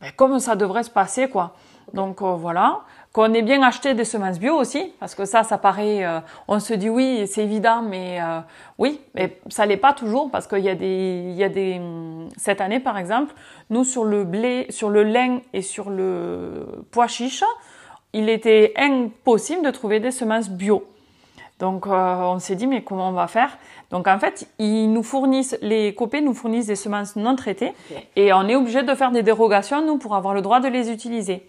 [0.00, 1.52] ben, comme ça devrait se passer, quoi.
[1.94, 2.80] Donc euh, voilà,
[3.18, 6.60] qu'on ait bien acheté des semences bio aussi, parce que ça, ça paraît, euh, on
[6.60, 8.38] se dit oui, c'est évident, mais euh,
[8.78, 11.80] oui, mais ça l'est pas toujours, parce qu'il y a des, il y a des,
[11.80, 13.34] hum, cette année par exemple,
[13.70, 17.42] nous sur le blé, sur le lin et sur le pois chiche,
[18.12, 20.86] il était impossible de trouver des semences bio.
[21.58, 23.58] Donc euh, on s'est dit mais comment on va faire?
[23.90, 27.72] Donc en fait ils nous fournissent les copés nous fournissent des semences non traitées
[28.14, 30.92] et on est obligé de faire des dérogations nous pour avoir le droit de les
[30.92, 31.48] utiliser.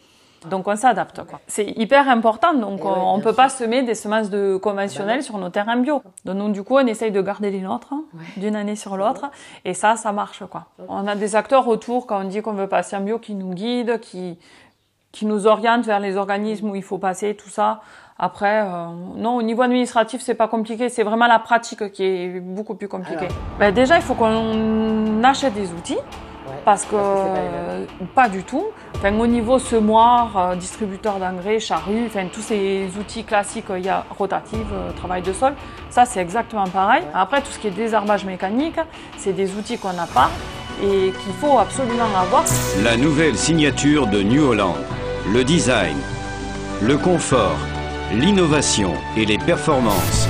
[0.49, 1.39] Donc on s'adapte quoi.
[1.47, 3.36] C'est hyper important donc Et on, bien peut sûr.
[3.36, 6.02] pas semer des semences de conventionnelles Bah sur nos terrains bio.
[6.25, 8.23] Donc nous, du coup on essaye de garder les nôtres hein, Ouais.
[8.38, 9.25] d'une année sur l'autre
[9.65, 10.65] et ça ça marche quoi.
[10.88, 13.54] On a des acteurs autour quand on dit qu'on veut passer en bio qui nous
[13.54, 14.38] guident, qui
[15.12, 17.82] qui nous orientent vers les organismes où il faut passer, tout ça.
[18.19, 20.89] Après, euh, non, au niveau administratif, c'est pas compliqué.
[20.89, 23.25] C'est vraiment la pratique qui est beaucoup plus compliquée.
[23.25, 23.32] Alors.
[23.60, 25.97] Ben, déjà, il faut qu'on achète des outils.
[26.65, 28.65] Parce que, pas euh, pas du tout.
[28.95, 33.89] Enfin, au niveau semoir, euh, distributeur d'engrais, charrue, enfin tous ces outils classiques, il y
[33.89, 35.53] a rotative, euh, travail de sol.
[35.89, 37.03] Ça, c'est exactement pareil.
[37.13, 38.79] Après, tout ce qui est désherbage mécanique,
[39.17, 40.29] c'est des outils qu'on n'a pas
[40.83, 42.43] et qu'il faut absolument avoir.
[42.83, 44.75] La nouvelle signature de New Holland.
[45.31, 45.97] Le design,
[46.81, 47.57] le confort,
[48.13, 50.27] l'innovation et les performances.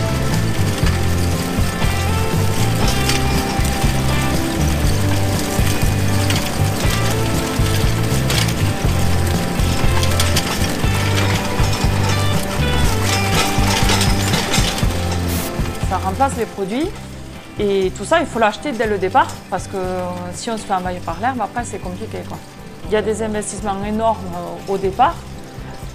[16.20, 16.90] Place les produits.
[17.62, 19.78] Et tout ça, il faut l'acheter dès le départ parce que
[20.34, 22.18] si on se fait envahir par l'herbe, après c'est compliqué.
[22.28, 22.38] Quoi.
[22.88, 25.16] Il y a des investissements énormes euh, au départ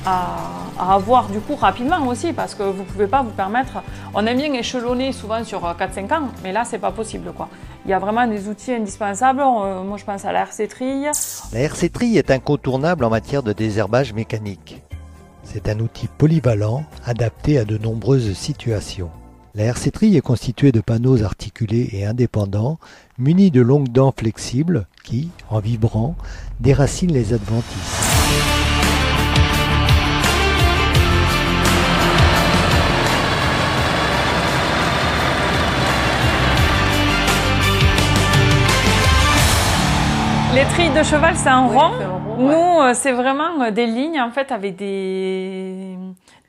[0.07, 0.39] à,
[0.79, 3.83] avoir du coup rapidement aussi parce que vous ne pouvez pas vous permettre.
[4.15, 7.31] On aime bien échelonner souvent sur 4-5 ans, mais là c'est pas possible.
[7.37, 7.51] Quoi.
[7.85, 9.43] Il y a vraiment des outils indispensables.
[9.43, 11.11] Euh, moi je pense à la RC Trille.
[11.53, 14.83] La RC Trille est incontournable en matière de désherbage mécanique.
[15.43, 19.11] C'est un outil polyvalent adapté à de nombreuses situations.
[19.57, 22.81] La RC Trille est constituée de panneaux articulés et indépendants,
[23.19, 26.17] munis de longues dents flexibles qui, en vibrant,
[26.59, 28.01] déracinent les adventices.
[40.53, 41.93] Les trilles de cheval, c'est un rond.
[42.41, 45.97] Nous, euh, c'est vraiment euh, des lignes en fait avec des,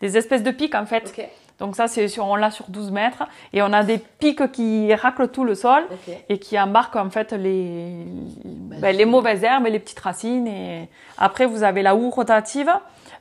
[0.01, 1.13] des espèces de pics en fait.
[1.59, 4.93] Donc ça, c'est sur, on l'a sur 12 mètres et on a des pics qui
[4.93, 5.83] raclent tout le sol
[6.27, 8.05] et qui embarquent en fait les,
[8.43, 10.47] ben, les mauvaises herbes et les petites racines.
[10.47, 12.69] Et après, vous avez la houe rotative.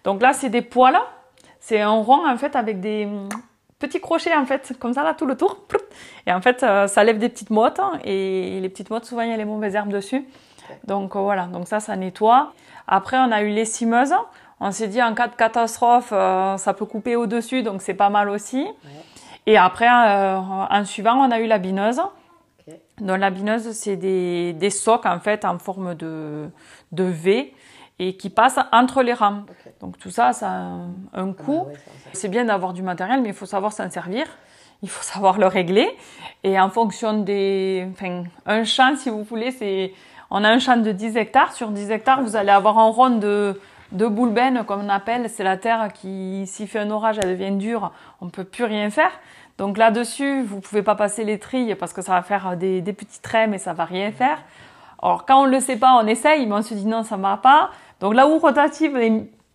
[0.02, 0.98] Donc là, c'est des poils.
[1.60, 3.08] C'est un rond en fait avec des
[3.78, 5.58] petits crochets en fait, comme ça là tout le tour.
[6.26, 9.30] Et en fait, euh, ça lève des petites mottes et les petites mottes, souvent il
[9.30, 10.24] y a les mauvaises herbes dessus.
[10.84, 12.52] Donc euh, voilà, donc ça, ça nettoie.
[12.86, 14.14] Après, on a eu les cimeuses.
[14.60, 18.10] On s'est dit en cas de catastrophe, euh, ça peut couper au-dessus, donc c'est pas
[18.10, 18.66] mal aussi.
[19.46, 22.00] Et après, euh, en suivant, on a eu la bineuse.
[22.98, 26.48] Donc la bineuse, c'est des, des socs en fait en forme de,
[26.92, 27.52] de V
[27.98, 29.44] et qui passent entre les rames.
[29.80, 31.66] Donc tout ça, ça a un, un coût.
[32.12, 34.26] c'est bien d'avoir du matériel, mais il faut savoir s'en servir.
[34.82, 35.88] Il faut savoir le régler.
[36.42, 37.86] Et en fonction des...
[37.92, 39.92] Enfin, un champ, si vous voulez, c'est...
[40.30, 41.52] On a un champ de 10 hectares.
[41.52, 43.60] Sur 10 hectares, vous allez avoir un rond de,
[43.94, 45.30] de boulbène, comme on appelle.
[45.30, 47.92] C'est la terre qui, s'il fait un orage, elle devient dure.
[48.20, 49.12] On ne peut plus rien faire.
[49.56, 53.20] Donc là-dessus, vous pouvez pas passer les trilles parce que ça va faire des, petits
[53.20, 54.38] traits, mais ça va rien faire.
[55.00, 57.22] Alors quand on le sait pas, on essaye, mais on se dit non, ça ne
[57.22, 57.70] va pas.
[58.00, 58.98] Donc la houe rotative,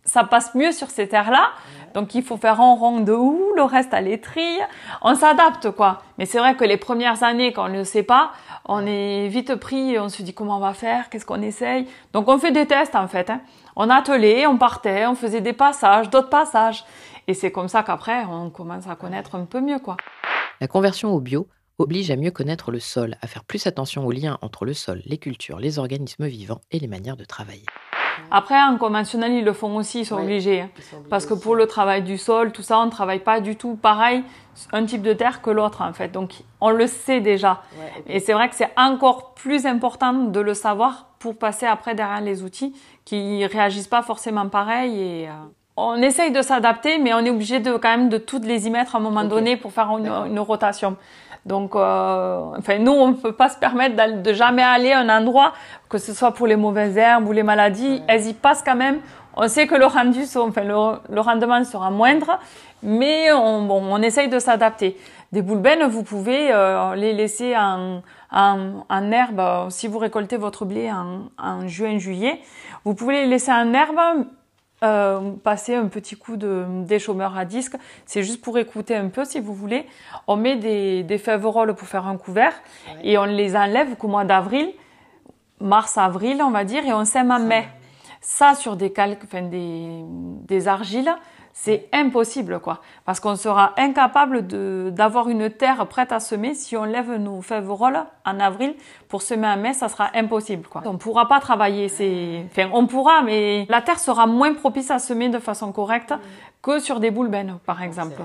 [0.06, 1.50] ça passe mieux sur ces terres-là.
[1.94, 4.60] Donc il faut faire un rond de houe, le reste à l'étrille.
[5.02, 6.02] On s'adapte quoi.
[6.18, 8.32] Mais c'est vrai que les premières années, quand on ne le sait pas,
[8.66, 11.88] on est vite pris et on se dit comment on va faire, qu'est-ce qu'on essaye?
[12.14, 13.30] Donc on fait des tests en fait.
[13.30, 13.42] Hein.
[13.76, 16.86] On attelait, on partait, on faisait des passages, d'autres passages.
[17.28, 19.98] Et c'est comme ça qu'après, on commence à connaître un peu mieux quoi.
[20.62, 21.48] La conversion au bio
[21.78, 25.02] oblige à mieux connaître le sol, à faire plus attention aux liens entre le sol,
[25.06, 27.66] les cultures, les organismes vivants et les manières de travailler.
[28.32, 30.70] Après, en conventionnel, ils le font aussi, ils sont, obligés, hein.
[31.10, 33.76] Parce que pour le travail du sol, tout ça, on ne travaille pas du tout
[33.76, 34.24] pareil,
[34.72, 36.10] un type de terre que l'autre, en fait.
[36.12, 37.64] Donc, on le sait déjà.
[38.08, 42.22] Et c'est vrai que c'est encore plus important de le savoir pour passer après derrière
[42.22, 42.74] les outils
[43.06, 45.32] qui réagissent pas forcément pareil et euh,
[45.76, 48.70] on essaye de s'adapter, mais on est obligé de quand même de toutes les y
[48.70, 50.98] mettre à un moment donné pour faire une, une rotation.
[51.50, 55.10] Donc, euh, enfin, nous, on ne peut pas se permettre de jamais aller à un
[55.10, 55.54] endroit,
[55.90, 59.00] que ce soit pour les mauvaises herbes ou les maladies, elles y passent quand même.
[59.36, 62.38] On sait que le rendu, enfin, le, rendement sera moindre,
[62.84, 64.96] mais on, bon, on essaye de s'adapter.
[65.32, 69.72] Des boulbènes, vous pouvez euh, les laisser en, en, en, herbe.
[69.72, 72.42] Si vous récoltez votre blé en, en juin-juillet,
[72.86, 74.28] vous pouvez les laisser en herbe,
[74.84, 77.76] euh, passer un petit coup de déchômeur à disque.
[78.06, 79.86] C'est juste pour écouter un peu si vous voulez.
[80.28, 82.54] On met des, des pour faire un couvert
[83.04, 84.72] et on les enlève qu'au mois d'avril,
[85.60, 87.68] mars-avril on va dire, et on sème en mai.
[88.22, 90.04] Ça sur des calques, enfin des,
[90.48, 91.14] des argiles,
[91.62, 92.80] c'est impossible, quoi.
[93.04, 94.48] Parce qu'on sera incapable
[94.94, 96.54] d'avoir une terre prête à semer.
[96.54, 98.76] Si on lève nos févroles en avril
[99.10, 100.84] pour semer en mai, ça sera impossible, quoi.
[100.86, 105.00] On pourra pas travailler, c'est, enfin, on pourra, mais la terre sera moins propice à
[105.00, 106.14] semer de façon correcte
[106.62, 108.22] que sur des boulbènes, par exemple.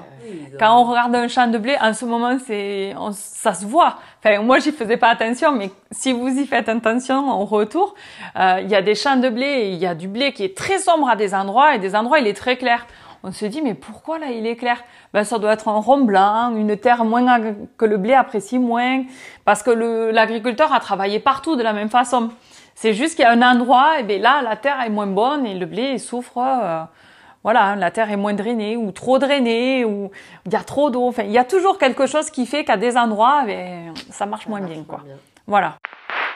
[0.58, 3.96] Quand on regarde un champ de blé, en ce moment, c'est, ça se voit.
[4.20, 7.96] Enfin, moi, j'y faisais pas attention, mais si vous y faites attention en retour,
[8.36, 10.56] euh, il y a des champs de blé, il y a du blé qui est
[10.56, 12.86] très sombre à des endroits et des endroits, il est très clair
[13.24, 14.84] on se dit mais pourquoi là il est clair?
[15.14, 17.40] Ben, ça doit être un rond blanc, une terre moins
[17.78, 19.04] que le blé apprécie moins,
[19.46, 22.28] parce que l'agriculteur a travaillé partout de la même façon.
[22.74, 25.46] C'est juste qu'il y a un endroit, et bien là la terre est moins bonne
[25.46, 26.38] et le blé souffre.
[26.38, 26.84] Euh,
[27.42, 30.10] voilà, la terre est moins drainée ou trop drainée ou
[30.46, 31.06] il y a trop d'eau.
[31.06, 34.46] Enfin, il y a toujours quelque chose qui fait qu'à des endroits, ben, ça marche
[34.46, 35.02] moins bien, quoi.
[35.46, 35.76] Voilà.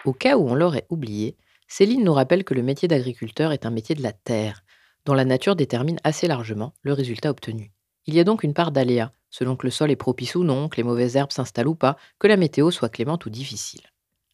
[0.05, 3.71] Au cas où on l'aurait oublié, Céline nous rappelle que le métier d'agriculteur est un
[3.71, 4.63] métier de la terre
[5.09, 7.73] dont la nature détermine assez largement le résultat obtenu.
[8.05, 10.69] Il y a donc une part d'aléa, selon que le sol est propice ou non,
[10.69, 13.81] que les mauvaises herbes s'installent ou pas, que la météo soit clémente ou difficile.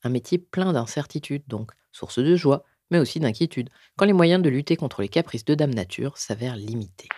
[0.03, 4.49] Un métier plein d'incertitudes donc, source de joie, mais aussi d'inquiétude, quand les moyens de
[4.49, 7.09] lutter contre les caprices de Dame Nature s'avèrent limités.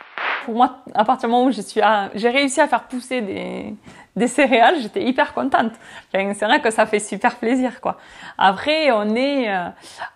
[0.45, 3.75] pour moi, à partir du moment où j'ai réussi à faire pousser des,
[4.17, 5.73] des céréales, j'étais hyper contente.
[6.13, 7.97] c'est vrai que ça fait super plaisir, quoi.
[8.37, 9.69] Après, on est, euh,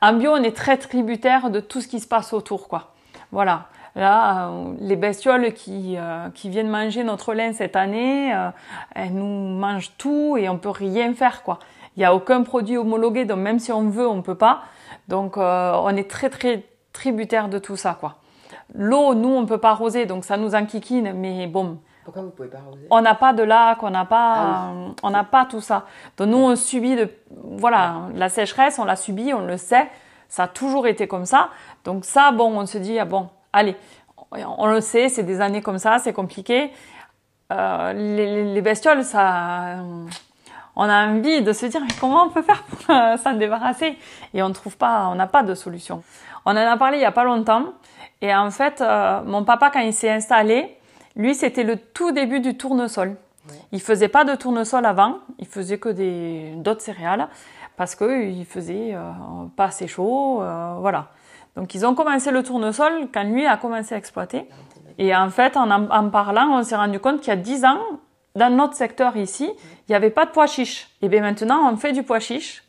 [0.03, 2.93] en bio, on est très tributaire de tout ce qui se passe autour, quoi.
[3.33, 3.67] Voilà.
[3.97, 8.33] Là, euh, les bestioles qui, euh, qui viennent manger notre lin cette année,
[8.95, 11.59] elles nous mangent tout et on peut rien faire, quoi.
[11.97, 14.63] Il n'y a aucun produit homologué, donc même si on veut, on peut pas.
[15.09, 18.17] Donc, on est très, très tributaire de tout ça, quoi.
[18.75, 22.49] L'eau, nous, on peut pas arroser, donc ça nous enquiquine, mais bon, pourquoi vous pouvez
[22.49, 22.87] pas arroser?
[22.91, 25.85] On n'a pas de lac, on n'a pas, ah on n'a pas tout ça.
[26.17, 29.89] Donc nous, on subit de, voilà, la sécheresse, on l'a subi, on le sait.
[30.29, 31.51] Ça a toujours été comme ça.
[31.85, 33.77] Donc ça, bon, on se dit, ah bon, allez,
[34.33, 36.71] on le sait, c'est des années comme ça, c'est compliqué.
[37.53, 39.77] Euh, les, bestioles, ça,
[40.77, 43.99] on a envie de se dire, mais comment on peut faire pour euh, s'en débarrasser?
[44.35, 46.03] Et on trouve pas, on n'a pas de solution.
[46.45, 47.65] On en a parlé il y a pas longtemps.
[48.23, 50.77] Et en fait, euh, mon papa, quand il s'est installé,
[51.17, 53.17] lui, c'était le tout début du tournesol.
[53.49, 53.57] Ouais.
[53.73, 57.29] Il faisait pas de tournesol avant, il faisait que des d'autres céréales
[57.77, 59.01] parce que il faisait euh,
[59.57, 60.43] pas assez chaud,
[60.79, 61.09] voilà.
[61.57, 64.47] Donc ils ont commencé le tournesol quand lui a commencé à exploiter.
[64.99, 67.81] Et en fait, en en parlant, on s'est rendu compte qu'il y a dix ans,
[68.37, 69.51] dans notre secteur ici,
[69.89, 70.89] il n'y avait pas de pois chiches.
[71.03, 72.63] Et bien maintenant, on fait du pois chiche.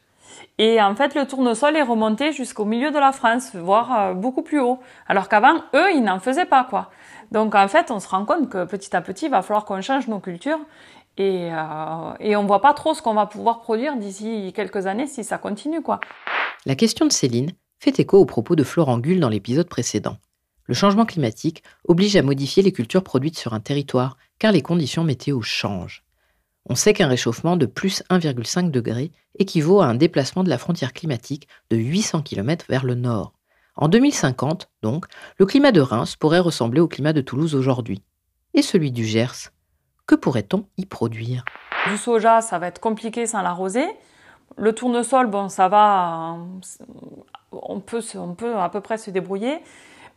[0.57, 4.41] Et en fait, le tournesol est remonté jusqu'au milieu de la France, voire euh, beaucoup
[4.41, 4.79] plus haut.
[5.07, 6.89] Alors qu'avant, eux, ils n'en faisaient pas, quoi.
[7.31, 9.81] Donc en fait, on se rend compte que petit à petit, il va falloir qu'on
[9.81, 10.59] change nos cultures
[11.17, 15.07] et, euh, et on voit pas trop ce qu'on va pouvoir produire d'ici quelques années
[15.07, 15.99] si ça continue, quoi.
[16.65, 20.17] La question de Céline fait écho aux propos de Florent Gull dans l'épisode précédent.
[20.65, 25.03] Le changement climatique oblige à modifier les cultures produites sur un territoire, car les conditions
[25.03, 26.03] météo changent.
[26.69, 30.93] On sait qu'un réchauffement de plus 1,5 degré équivaut à un déplacement de la frontière
[30.93, 33.33] climatique de 800 km vers le nord.
[33.75, 35.07] En 2050, donc,
[35.39, 38.03] le climat de Reims pourrait ressembler au climat de Toulouse aujourd'hui.
[38.53, 39.49] Et celui du Gers?
[40.05, 41.43] Que pourrait-on y produire?
[41.89, 43.87] Du soja, ça va être compliqué sans l'arroser.
[44.55, 46.37] Le tournesol, bon, ça va,
[47.51, 49.59] on peut, on peut à peu près se débrouiller,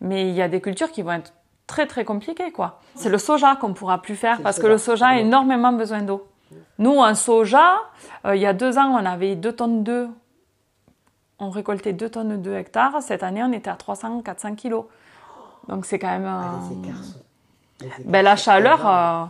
[0.01, 1.33] mais il y a des cultures qui vont être
[1.67, 2.81] très très compliquées, quoi.
[2.95, 6.27] C'est le soja qu'on pourra plus faire parce que le soja a énormément besoin d'eau.
[6.79, 7.75] Nous, en soja,
[8.27, 10.09] euh, il y a deux ans, on avait deux tonnes d'œufs
[11.39, 13.03] on récoltait 2 tonnes de hectares.
[13.03, 14.85] Cette année, on était à 300-400 kilos.
[15.69, 16.27] Donc c'est quand même.
[16.27, 16.61] Ah,
[18.05, 18.87] ben, la chaleur.
[18.87, 19.25] Euh,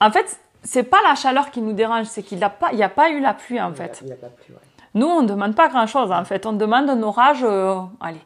[0.00, 2.88] en fait, c'est pas la chaleur qui nous dérange, c'est qu'il n'y a, pas, a
[2.88, 4.04] pas eu la pluie en fait.
[4.96, 6.46] Nous, on ne demande pas grand chose en fait.
[6.46, 8.24] On demande un orage, euh, allez,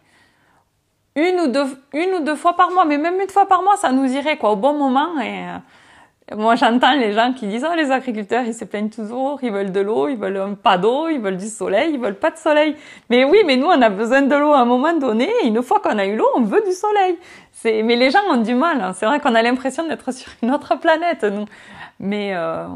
[1.17, 3.77] une ou, deux, une ou deux fois par mois, mais même une fois par mois,
[3.77, 5.21] ça nous irait quoi, au bon moment.
[5.21, 9.41] Et, euh, moi, j'entends les gens qui disent, oh, les agriculteurs, ils se plaignent toujours,
[9.43, 12.31] ils veulent de l'eau, ils veulent pas d'eau, ils veulent du soleil, ils veulent pas
[12.31, 12.77] de soleil.
[13.11, 15.29] Mais oui, mais nous, on a besoin de l'eau à un moment donné.
[15.43, 17.19] une fois qu'on a eu l'eau, on veut du soleil.
[17.65, 18.81] Mais les gens ont du mal.
[18.81, 18.93] Hein.
[18.95, 21.47] C'est vrai qu'on a l'impression d'être sur une autre planète, nous.
[21.99, 22.69] Mais euh,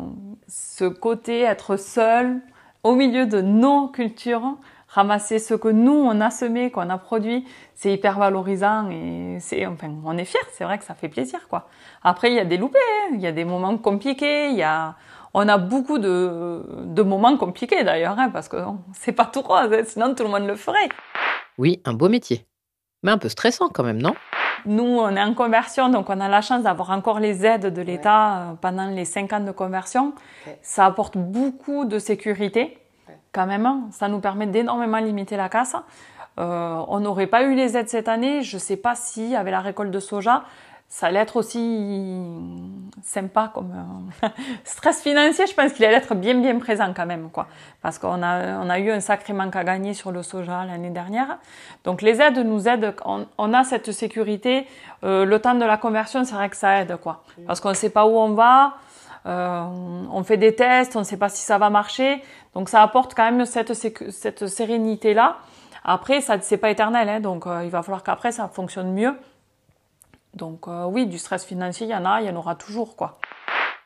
[0.48, 2.40] ce côté être seul
[2.84, 4.56] au milieu de nos cultures,
[4.88, 7.44] ramasser ce que nous on a semé, qu'on a produit,
[7.74, 11.48] c'est hyper valorisant et c'est enfin on est fier, c'est vrai que ça fait plaisir
[11.48, 11.68] quoi.
[12.04, 13.14] Après il y a des loupés, hein.
[13.14, 14.94] il y a des moments compliqués, il y a
[15.32, 18.58] on a beaucoup de, de moments compliqués d'ailleurs hein, parce que
[18.92, 20.88] c'est pas tout rose, hein, sinon tout le monde le ferait.
[21.58, 22.46] Oui, un beau métier.
[23.02, 24.14] Mais un peu stressant quand même, non?
[24.66, 27.82] Nous, on est en conversion, donc on a la chance d'avoir encore les aides de
[27.82, 30.14] l'État euh, pendant les cinq ans de conversion.
[30.62, 32.78] Ça apporte beaucoup de sécurité
[33.32, 33.66] quand même.
[33.66, 33.88] Hein.
[33.90, 35.76] Ça nous permet d'énormément limiter la casse.
[36.38, 38.42] Euh, on n'aurait pas eu les aides cette année.
[38.42, 40.44] Je ne sais pas si, avec la récolte de soja,
[40.88, 42.16] ça allait être aussi
[43.02, 43.72] sympa comme
[44.22, 44.28] euh,
[44.64, 45.46] stress financier.
[45.46, 47.48] Je pense qu'il allait être bien bien présent quand même, quoi.
[47.82, 50.90] Parce qu'on a on a eu un sacré manque à gagner sur le soja l'année
[50.90, 51.38] dernière.
[51.82, 52.94] Donc les aides nous aident.
[53.04, 54.66] On, a cette sécurité.
[55.02, 57.24] Euh, le temps de la conversion, c'est vrai que ça aide, quoi.
[57.46, 58.74] Parce qu'on ne sait pas où on va.
[59.26, 59.64] Euh,
[60.12, 62.22] on fait des tests, on ne sait pas si ça va marcher.
[62.54, 65.38] Donc ça apporte quand même cette, cette sérénité-là.
[65.84, 69.14] Après, ça c'est pas éternel, hein, donc euh, il va falloir qu'après ça fonctionne mieux.
[70.34, 72.96] Donc euh, oui, du stress financier, il y en a, il y en aura toujours,
[72.96, 73.18] quoi.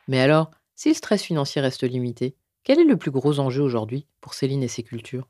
[0.07, 4.07] Mais alors, si le stress financier reste limité, quel est le plus gros enjeu aujourd'hui
[4.21, 5.27] pour Céline et ses cultures?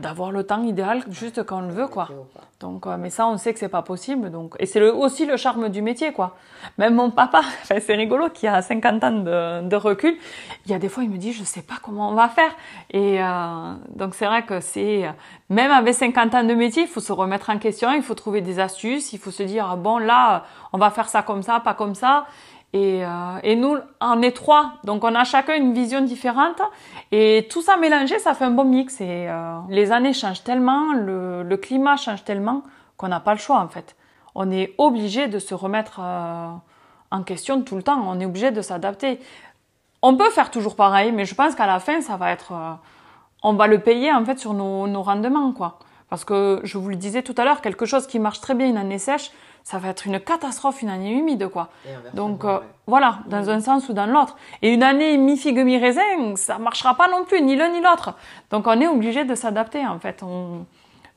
[0.00, 2.08] D'avoir le temps idéal juste quand on le veut quoi.
[2.60, 5.36] Donc euh, mais ça on sait que c'est pas possible donc et c'est aussi le
[5.36, 6.36] charme du métier quoi.
[6.78, 10.14] Même mon papa, c'est rigolo qui a 50 ans de, recul,
[10.66, 12.52] il y a des fois il me dit je sais pas comment on va faire
[12.90, 15.04] et euh, donc c'est vrai que c'est
[15.48, 18.40] même avec 50 ans de métier, il faut se remettre en question, il faut trouver
[18.40, 21.74] des astuces, il faut se dire bon là on va faire ça comme ça, pas
[21.74, 22.26] comme ça
[22.72, 26.60] et, euh, et, nous, on est trois, donc on a chacun une vision différente.
[27.10, 29.00] Et tout ça mélangé, ça fait un bon mix.
[29.00, 32.62] Et euh, les années changent tellement, le, le climat change tellement
[32.96, 33.96] qu'on n'a pas le choix en fait.
[34.34, 36.50] on est obligé de se remettre euh,
[37.10, 38.02] en question tout le temps.
[38.06, 39.20] On est obligé de s'adapter.
[40.00, 42.72] On peut faire toujours pareil, mais je pense qu'à la fin, ça va être, euh,
[43.42, 45.78] on va le payer en fait sur nos, nos rendements, quoi.
[46.08, 48.66] Parce que je vous le disais tout à l'heure, quelque chose qui marche très bien
[48.66, 49.30] une année sèche,
[49.64, 51.68] ça va être une catastrophe une année humide, quoi.
[52.14, 54.36] Donc euh, voilà, dans un sens ou dans l'autre.
[54.62, 58.14] Et une année mi-figue mi-raisin, ça marchera pas non plus, ni l'un ni l'autre.
[58.50, 60.22] Donc on est obligé de s'adapter, en fait.
[60.22, 60.66] On...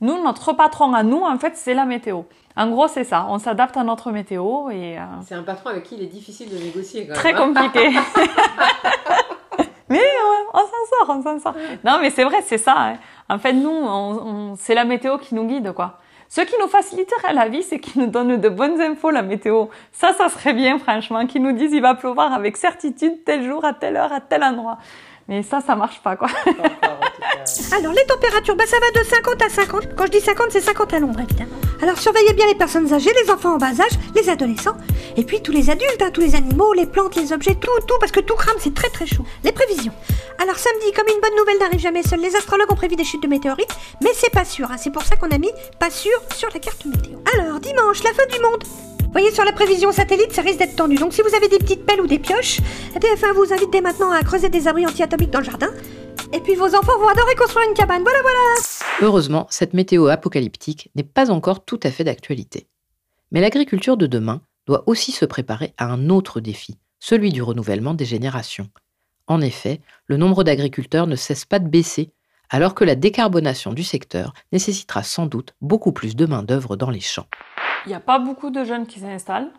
[0.02, 2.24] Nous, notre patron à nous, en fait, c'est la météo.
[2.58, 3.26] En gros, c'est ça.
[3.30, 4.98] On s'adapte à notre météo et.
[4.98, 7.08] euh, C'est un patron avec qui il est difficile de négocier.
[7.08, 7.70] Quand Très même, hein.
[7.70, 7.90] compliqué.
[9.90, 11.56] mais euh, on s'en sort, on s'en sort.
[11.84, 12.76] Non, mais c'est vrai, c'est ça.
[12.78, 12.98] hein.
[13.30, 16.00] En fait, nous, on, on- c'est la météo qui nous guide, quoi.
[16.28, 19.68] Ce qui nous faciliterait la vie, c'est qu'ils nous donnent de bonnes infos, la météo.
[19.92, 23.64] Ça, ça serait bien, franchement, qu'ils nous disent il va pleuvoir avec certitude tel jour,
[23.64, 24.78] à telle heure, à tel endroit.
[25.28, 26.28] Mais ça, ça marche pas, quoi.
[27.72, 29.96] Alors, les températures, bah, ça va de 50 à 50.
[29.96, 31.56] Quand je dis 50, c'est 50 à l'ombre, évidemment.
[31.82, 34.78] Alors, surveillez bien les personnes âgées, les enfants en bas âge, les adolescents,
[35.18, 37.96] et puis tous les adultes, hein, tous les animaux, les plantes, les objets, tout, tout,
[38.00, 39.26] parce que tout crame, c'est très très chaud.
[39.44, 39.94] Les prévisions.
[40.42, 43.24] Alors, samedi, comme une bonne nouvelle n'arrive jamais seule, les astrologues ont prévu des chutes
[43.24, 46.18] de météorites, mais c'est pas sûr, hein, c'est pour ça qu'on a mis pas sûr
[46.36, 47.18] sur la carte météo.
[47.34, 48.95] Alors, dimanche, la fin du monde.
[49.16, 50.96] Voyez, sur la prévision satellite, ça risque d'être tendu.
[50.96, 52.60] Donc, si vous avez des petites pelles ou des pioches,
[53.00, 55.70] TF1 vous invite maintenant à creuser des abris anti-atomiques dans le jardin.
[56.34, 58.04] Et puis, vos enfants vont adorer construire une cabane.
[58.04, 58.40] Voilà, voilà.
[59.02, 62.68] Heureusement, cette météo apocalyptique n'est pas encore tout à fait d'actualité.
[63.32, 67.94] Mais l'agriculture de demain doit aussi se préparer à un autre défi, celui du renouvellement
[67.94, 68.68] des générations.
[69.28, 72.12] En effet, le nombre d'agriculteurs ne cesse pas de baisser,
[72.50, 77.00] alors que la décarbonation du secteur nécessitera sans doute beaucoup plus de main-d'œuvre dans les
[77.00, 77.28] champs.
[77.86, 79.52] Il n'y a pas beaucoup de jeunes qui s'installent.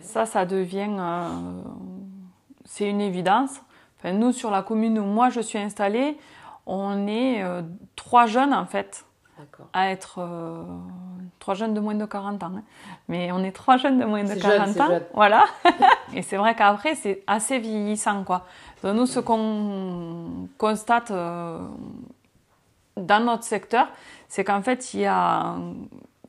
[0.00, 0.88] Ça, ça devient.
[0.98, 1.28] euh,
[2.64, 3.60] c'est une évidence.
[3.98, 6.18] Enfin, nous, sur la commune où moi je suis installée,
[6.66, 7.62] on est euh,
[7.94, 9.04] trois jeunes en fait
[9.72, 10.18] à être.
[10.20, 10.64] euh,
[11.38, 12.52] trois jeunes de moins de 40 ans.
[12.56, 12.62] hein.
[13.08, 14.86] Mais on est trois jeunes de moins de C'est 40 jeune, c'est ans.
[14.88, 15.02] jeune.
[15.14, 15.44] Voilà.
[16.14, 18.46] Et c'est vrai qu'après, c'est assez vieillissant quoi.
[18.82, 21.12] Donc, nous, ce qu'on constate.
[22.96, 23.86] dans notre secteur,
[24.28, 25.54] c'est qu'en fait, il y a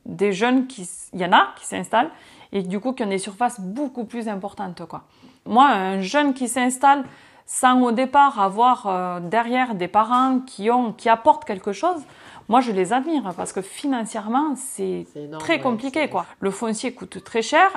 [0.08, 2.10] des jeunes qui, il y en a qui s'installent
[2.50, 5.04] et du coup qui ont des surfaces beaucoup plus importantes, quoi.
[5.46, 7.04] Moi, un jeune qui s'installe
[7.46, 12.02] sans au départ avoir euh, derrière des parents qui ont, qui apportent quelque chose,
[12.48, 15.06] moi je les admire parce que financièrement c'est
[15.38, 16.26] très compliqué, quoi.
[16.40, 17.70] Le foncier coûte très cher,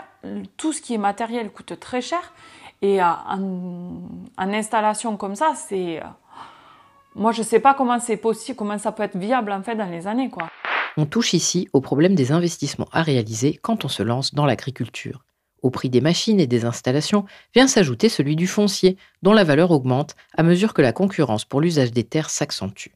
[0.58, 2.34] tout ce qui est matériel coûte très cher
[2.82, 3.40] et euh, en,
[4.38, 6.06] en installation comme ça, c'est euh,
[7.16, 9.90] moi, je sais pas comment c'est possible, comment ça peut être viable en fait dans
[9.90, 10.50] les années, quoi.
[10.98, 15.24] On touche ici au problème des investissements à réaliser quand on se lance dans l'agriculture.
[15.62, 19.72] Au prix des machines et des installations vient s'ajouter celui du foncier, dont la valeur
[19.72, 22.90] augmente à mesure que la concurrence pour l'usage des terres s'accentue.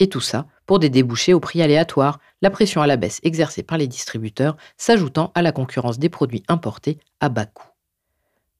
[0.00, 3.62] Et tout ça pour des débouchés au prix aléatoire, la pression à la baisse exercée
[3.62, 7.68] par les distributeurs s'ajoutant à la concurrence des produits importés à bas coût.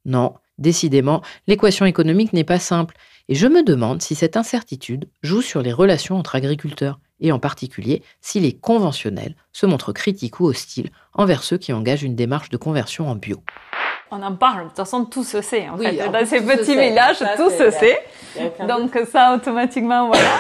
[0.05, 2.97] Non, décidément, l'équation économique n'est pas simple,
[3.29, 7.39] et je me demande si cette incertitude joue sur les relations entre agriculteurs, et en
[7.39, 12.49] particulier si les conventionnels se montrent critiques ou hostiles envers ceux qui engagent une démarche
[12.49, 13.43] de conversion en bio.
[14.11, 15.69] On en parle, de toute façon, tout se sait.
[15.69, 17.99] En Oui, fait, en dans ces petits villages, Ça, tout se sait.
[18.67, 20.31] Donc ça, automatiquement, voilà.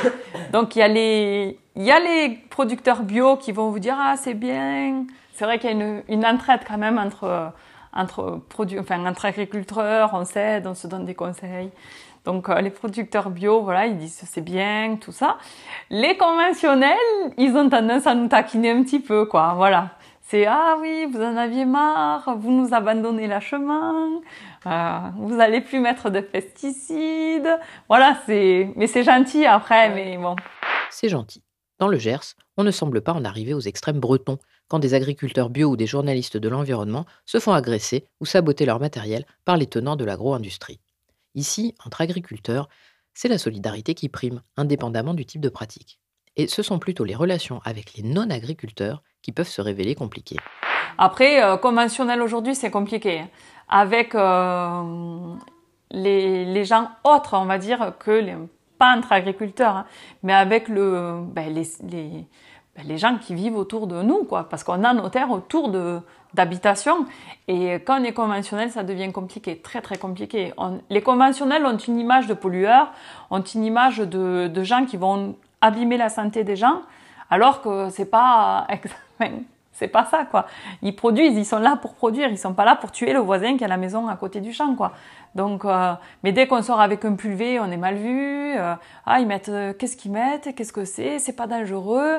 [0.52, 3.96] Donc il y a les, il y a les producteurs bio qui vont vous dire
[3.98, 5.04] ah c'est bien.
[5.34, 7.52] C'est vrai qu'il y a une, une entraide quand même entre
[7.92, 11.70] entre produ- enfin entre agriculteurs, on s'aide, on se donne des conseils.
[12.28, 15.38] Donc euh, les producteurs bio, voilà, ils disent c'est bien, tout ça.
[15.88, 16.98] Les conventionnels,
[17.38, 19.54] ils ont tendance à nous taquiner un petit peu, quoi.
[19.56, 19.92] Voilà.
[20.20, 24.20] C'est ah oui, vous en aviez marre, vous nous abandonnez la chemin,
[24.66, 27.58] euh, vous allez plus mettre de pesticides.
[27.88, 30.36] Voilà, c'est mais c'est gentil après, mais bon.
[30.90, 31.42] C'est gentil.
[31.78, 34.36] Dans le Gers, on ne semble pas en arriver aux extrêmes bretons,
[34.68, 38.80] quand des agriculteurs bio ou des journalistes de l'environnement se font agresser ou saboter leur
[38.80, 40.78] matériel par les tenants de l'agro-industrie.
[41.38, 42.68] Ici, entre agriculteurs,
[43.14, 46.00] c'est la solidarité qui prime, indépendamment du type de pratique.
[46.34, 50.38] Et ce sont plutôt les relations avec les non-agriculteurs qui peuvent se révéler compliquées.
[50.98, 53.20] Après, euh, conventionnel aujourd'hui, c'est compliqué.
[53.20, 53.28] hein.
[53.68, 55.34] Avec euh,
[55.92, 58.20] les, gens autres, on va dire, que
[58.76, 59.86] pas entre agriculteurs, hein,
[60.24, 62.26] mais avec le, ben, les,
[62.84, 66.00] les gens qui vivent autour de nous, quoi, parce qu'on a nos terres autour de
[66.34, 67.06] d'habitation.
[67.46, 70.52] Et quand on est conventionnel, ça devient compliqué, très très compliqué.
[70.90, 72.92] Les conventionnels ont une image de pollueurs,
[73.30, 76.82] ont une image de, gens qui vont abîmer la santé des gens,
[77.30, 78.66] alors que c'est pas
[79.72, 80.46] c'est pas ça quoi.
[80.82, 83.56] Ils produisent, ils sont là pour produire, ils sont pas là pour tuer le voisin
[83.56, 84.92] qui a la maison à côté du champ quoi.
[85.34, 88.56] Donc, euh, mais dès qu'on sort avec un pulvé, on est mal vu.
[88.56, 88.74] euh,
[89.06, 92.18] ah, ils mettent, euh, qu'est-ce qu'ils mettent, qu'est-ce que c'est, c'est pas dangereux.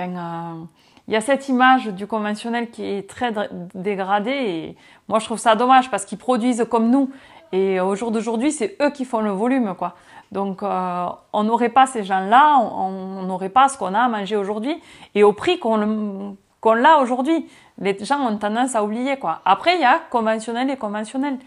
[0.00, 0.64] Euh,
[1.08, 3.32] il y a cette image du conventionnel qui est très
[3.74, 4.76] dégradée et
[5.08, 7.10] moi je trouve ça dommage parce qu'ils produisent comme nous
[7.50, 9.94] et au jour d'aujourd'hui c'est eux qui font le volume quoi.
[10.30, 14.36] Donc euh, on n'aurait pas ces gens-là, on n'aurait pas ce qu'on a à manger
[14.36, 14.80] aujourd'hui
[15.14, 17.46] et au prix qu'on l'a aujourd'hui.
[17.78, 19.42] Les gens ont tendance à oublier quoi.
[19.44, 21.38] Après il y a conventionnel et conventionnel.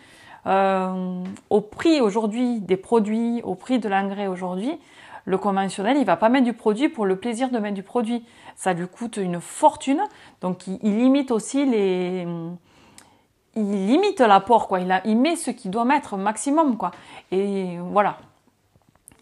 [0.48, 4.78] Euh, au prix aujourd'hui des produits, au prix de l'engrais aujourd'hui,
[5.26, 8.24] le conventionnel, il va pas mettre du produit pour le plaisir de mettre du produit.
[8.56, 10.02] Ça lui coûte une fortune.
[10.42, 12.28] Donc il, limite aussi les
[13.56, 16.92] il limite l'apport quoi, il, met ce qu'il doit mettre maximum quoi.
[17.32, 18.18] Et voilà.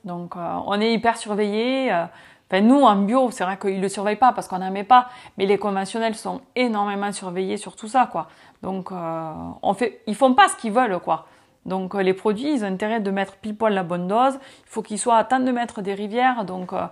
[0.03, 1.93] Donc euh, on est hyper surveillé.
[1.93, 2.05] Euh,
[2.51, 5.07] enfin, nous en bio, c'est vrai qu'ils le surveillent pas parce qu'on n'en met pas,
[5.37, 8.27] mais les conventionnels sont énormément surveillés sur tout ça quoi.
[8.61, 9.31] Donc euh,
[9.61, 11.27] on fait, ils font pas ce qu'ils veulent quoi.
[11.65, 14.35] Donc euh, les produits, ils ont intérêt de mettre pile poil la bonne dose.
[14.35, 16.45] Il faut qu'ils soient à temps de mettre des rivières.
[16.45, 16.85] Donc euh,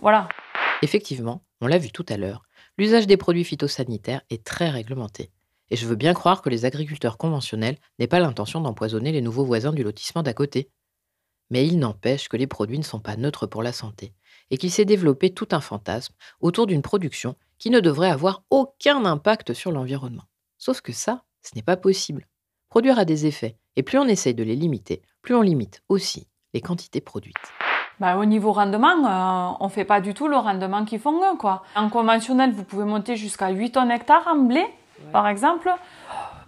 [0.00, 0.28] voilà.
[0.82, 2.42] Effectivement, on l'a vu tout à l'heure,
[2.76, 5.30] l'usage des produits phytosanitaires est très réglementé.
[5.70, 9.44] Et je veux bien croire que les agriculteurs conventionnels n'aient pas l'intention d'empoisonner les nouveaux
[9.44, 10.68] voisins du lotissement d'à côté.
[11.50, 14.12] Mais il n'empêche que les produits ne sont pas neutres pour la santé
[14.50, 19.04] et qu'il s'est développé tout un fantasme autour d'une production qui ne devrait avoir aucun
[19.04, 20.24] impact sur l'environnement.
[20.58, 22.26] Sauf que ça, ce n'est pas possible.
[22.72, 26.26] Produire a des effets, et plus on essaye de les limiter, plus on limite aussi
[26.54, 27.36] les quantités produites.
[28.00, 31.18] Bah, au niveau rendement, euh, on ne fait pas du tout le rendement qu'ils font
[31.18, 31.36] eux.
[31.36, 31.64] Quoi.
[31.76, 34.64] En conventionnel, vous pouvez monter jusqu'à 8 tonnes hectares en blé,
[35.12, 35.70] par exemple.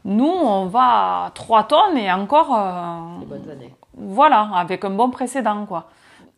[0.07, 2.55] Nous, on va à 3 tonnes et encore...
[2.55, 3.75] Euh, bonnes années.
[3.93, 5.66] Voilà, avec un bon précédent.
[5.66, 5.91] quoi.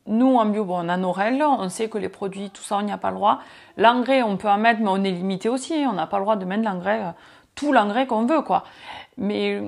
[0.08, 2.76] Nous, en bio, bon, on a nos règles, on sait que les produits, tout ça,
[2.78, 3.40] on n'y a pas le droit.
[3.76, 5.84] L'engrais, on peut en mettre, mais on est limité aussi.
[5.88, 7.10] On n'a pas le droit de mettre l'engrais, euh,
[7.56, 8.42] tout l'engrais qu'on veut.
[8.42, 8.62] quoi.
[9.18, 9.60] Mais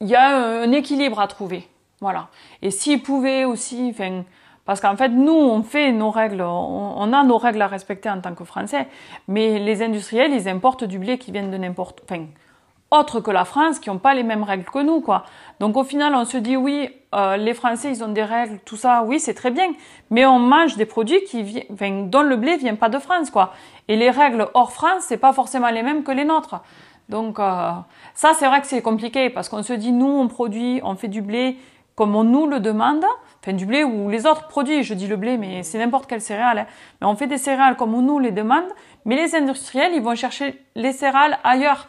[0.00, 1.66] il y a un équilibre à trouver.
[2.02, 2.28] Voilà.
[2.60, 4.24] Et s'ils pouvaient aussi, enfin,
[4.66, 8.20] parce qu'en fait, nous, on fait nos règles, on, a nos règles à respecter en
[8.20, 8.88] tant que Français,
[9.28, 12.26] mais les industriels, ils importent du blé qui vient de n'importe, enfin,
[12.94, 15.24] autre que la France, qui n'ont pas les mêmes règles que nous, quoi.
[15.60, 18.76] Donc au final, on se dit oui, euh, les Français, ils ont des règles, tout
[18.76, 19.72] ça, oui, c'est très bien,
[20.10, 23.52] mais on mange des produits qui enfin, dont le blé vient pas de France, quoi.
[23.88, 26.60] Et les règles hors France, c'est pas forcément les mêmes que les nôtres.
[27.08, 27.70] Donc euh,
[28.14, 31.08] ça, c'est vrai que c'est compliqué parce qu'on se dit, nous, on produit, on fait
[31.08, 31.58] du blé
[31.94, 33.04] comme on nous le demande,
[33.40, 36.20] enfin du blé ou les autres produits, je dis le blé, mais c'est n'importe quelle
[36.20, 36.66] céréale, hein.
[37.00, 38.64] mais on fait des céréales comme on nous les demande,
[39.04, 41.88] mais les industriels, ils vont chercher les céréales ailleurs.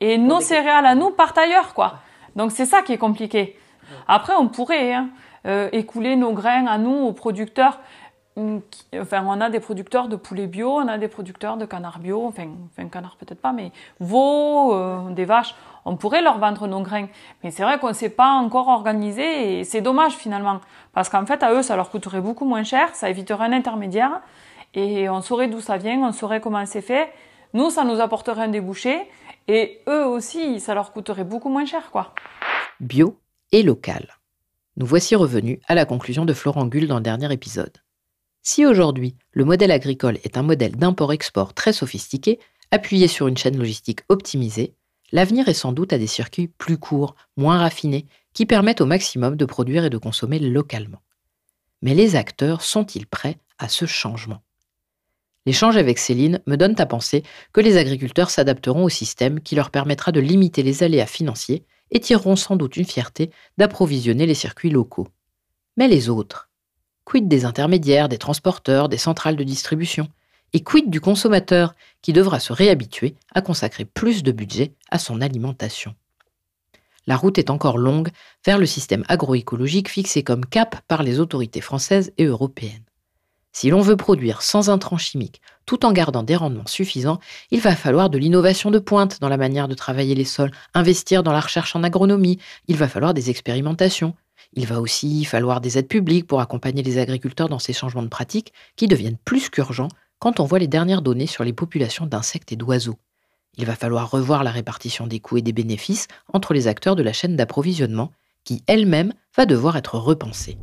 [0.00, 2.00] Et nos céréales à nous partent ailleurs, quoi.
[2.34, 3.58] Donc c'est ça qui est compliqué.
[4.08, 5.08] Après, on pourrait hein,
[5.46, 7.80] euh, écouler nos grains à nous, aux producteurs,
[9.00, 12.26] enfin, on a des producteurs de poulet bio, on a des producteurs de canards bio,
[12.26, 16.80] enfin, enfin canard peut-être pas, mais veaux, euh, des vaches, on pourrait leur vendre nos
[16.80, 17.06] grains.
[17.42, 20.60] Mais c'est vrai qu'on ne s'est pas encore organisé et c'est dommage finalement.
[20.92, 24.20] Parce qu'en fait, à eux, ça leur coûterait beaucoup moins cher, ça éviterait un intermédiaire
[24.74, 27.10] et on saurait d'où ça vient, on saurait comment c'est fait.
[27.54, 29.08] Nous, ça nous apporterait un débouché
[29.48, 32.14] et eux aussi, ça leur coûterait beaucoup moins cher, quoi.
[32.80, 33.20] Bio
[33.52, 34.18] et local.
[34.76, 37.78] Nous voici revenus à la conclusion de Florent Gull dans le dernier épisode.
[38.42, 42.38] Si aujourd'hui, le modèle agricole est un modèle d'import-export très sophistiqué,
[42.70, 44.74] appuyé sur une chaîne logistique optimisée,
[45.12, 49.36] l'avenir est sans doute à des circuits plus courts, moins raffinés, qui permettent au maximum
[49.36, 51.02] de produire et de consommer localement.
[51.82, 54.42] Mais les acteurs sont-ils prêts à ce changement?
[55.46, 57.22] L'échange avec Céline me donne à penser
[57.52, 62.00] que les agriculteurs s'adapteront au système qui leur permettra de limiter les aléas financiers et
[62.00, 65.06] tireront sans doute une fierté d'approvisionner les circuits locaux.
[65.76, 66.50] Mais les autres
[67.04, 70.08] Quid des intermédiaires, des transporteurs, des centrales de distribution
[70.52, 75.20] Et quid du consommateur qui devra se réhabituer à consacrer plus de budget à son
[75.20, 75.94] alimentation?
[77.06, 78.08] La route est encore longue
[78.44, 82.85] vers le système agroécologique fixé comme cap par les autorités françaises et européennes.
[83.58, 87.74] Si l'on veut produire sans intrants chimiques tout en gardant des rendements suffisants, il va
[87.74, 91.40] falloir de l'innovation de pointe dans la manière de travailler les sols, investir dans la
[91.40, 92.38] recherche en agronomie,
[92.68, 94.12] il va falloir des expérimentations,
[94.52, 98.08] il va aussi falloir des aides publiques pour accompagner les agriculteurs dans ces changements de
[98.08, 99.88] pratiques qui deviennent plus qu'urgents
[100.18, 102.98] quand on voit les dernières données sur les populations d'insectes et d'oiseaux.
[103.56, 107.02] Il va falloir revoir la répartition des coûts et des bénéfices entre les acteurs de
[107.02, 108.12] la chaîne d'approvisionnement,
[108.44, 110.58] qui elle-même va devoir être repensée.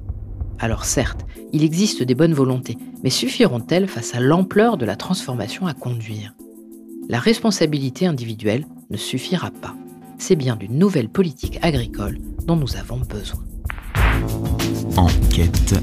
[0.59, 5.67] Alors certes, il existe des bonnes volontés, mais suffiront-elles face à l'ampleur de la transformation
[5.67, 6.33] à conduire?
[7.09, 9.75] La responsabilité individuelle ne suffira pas.
[10.17, 13.43] C'est bien d'une nouvelle politique agricole dont nous avons besoin.
[14.95, 15.73] Enquête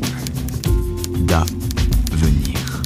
[1.27, 2.83] d'avenir.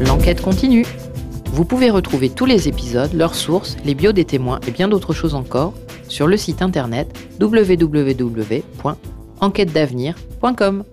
[0.00, 0.86] L'enquête continue.
[1.52, 5.12] Vous pouvez retrouver tous les épisodes, leurs sources, les bios des témoins et bien d'autres
[5.12, 5.74] choses encore
[6.08, 7.08] sur le site internet
[7.40, 8.94] www.enquête-du-6
[9.40, 10.84] enquêtedavenir.com.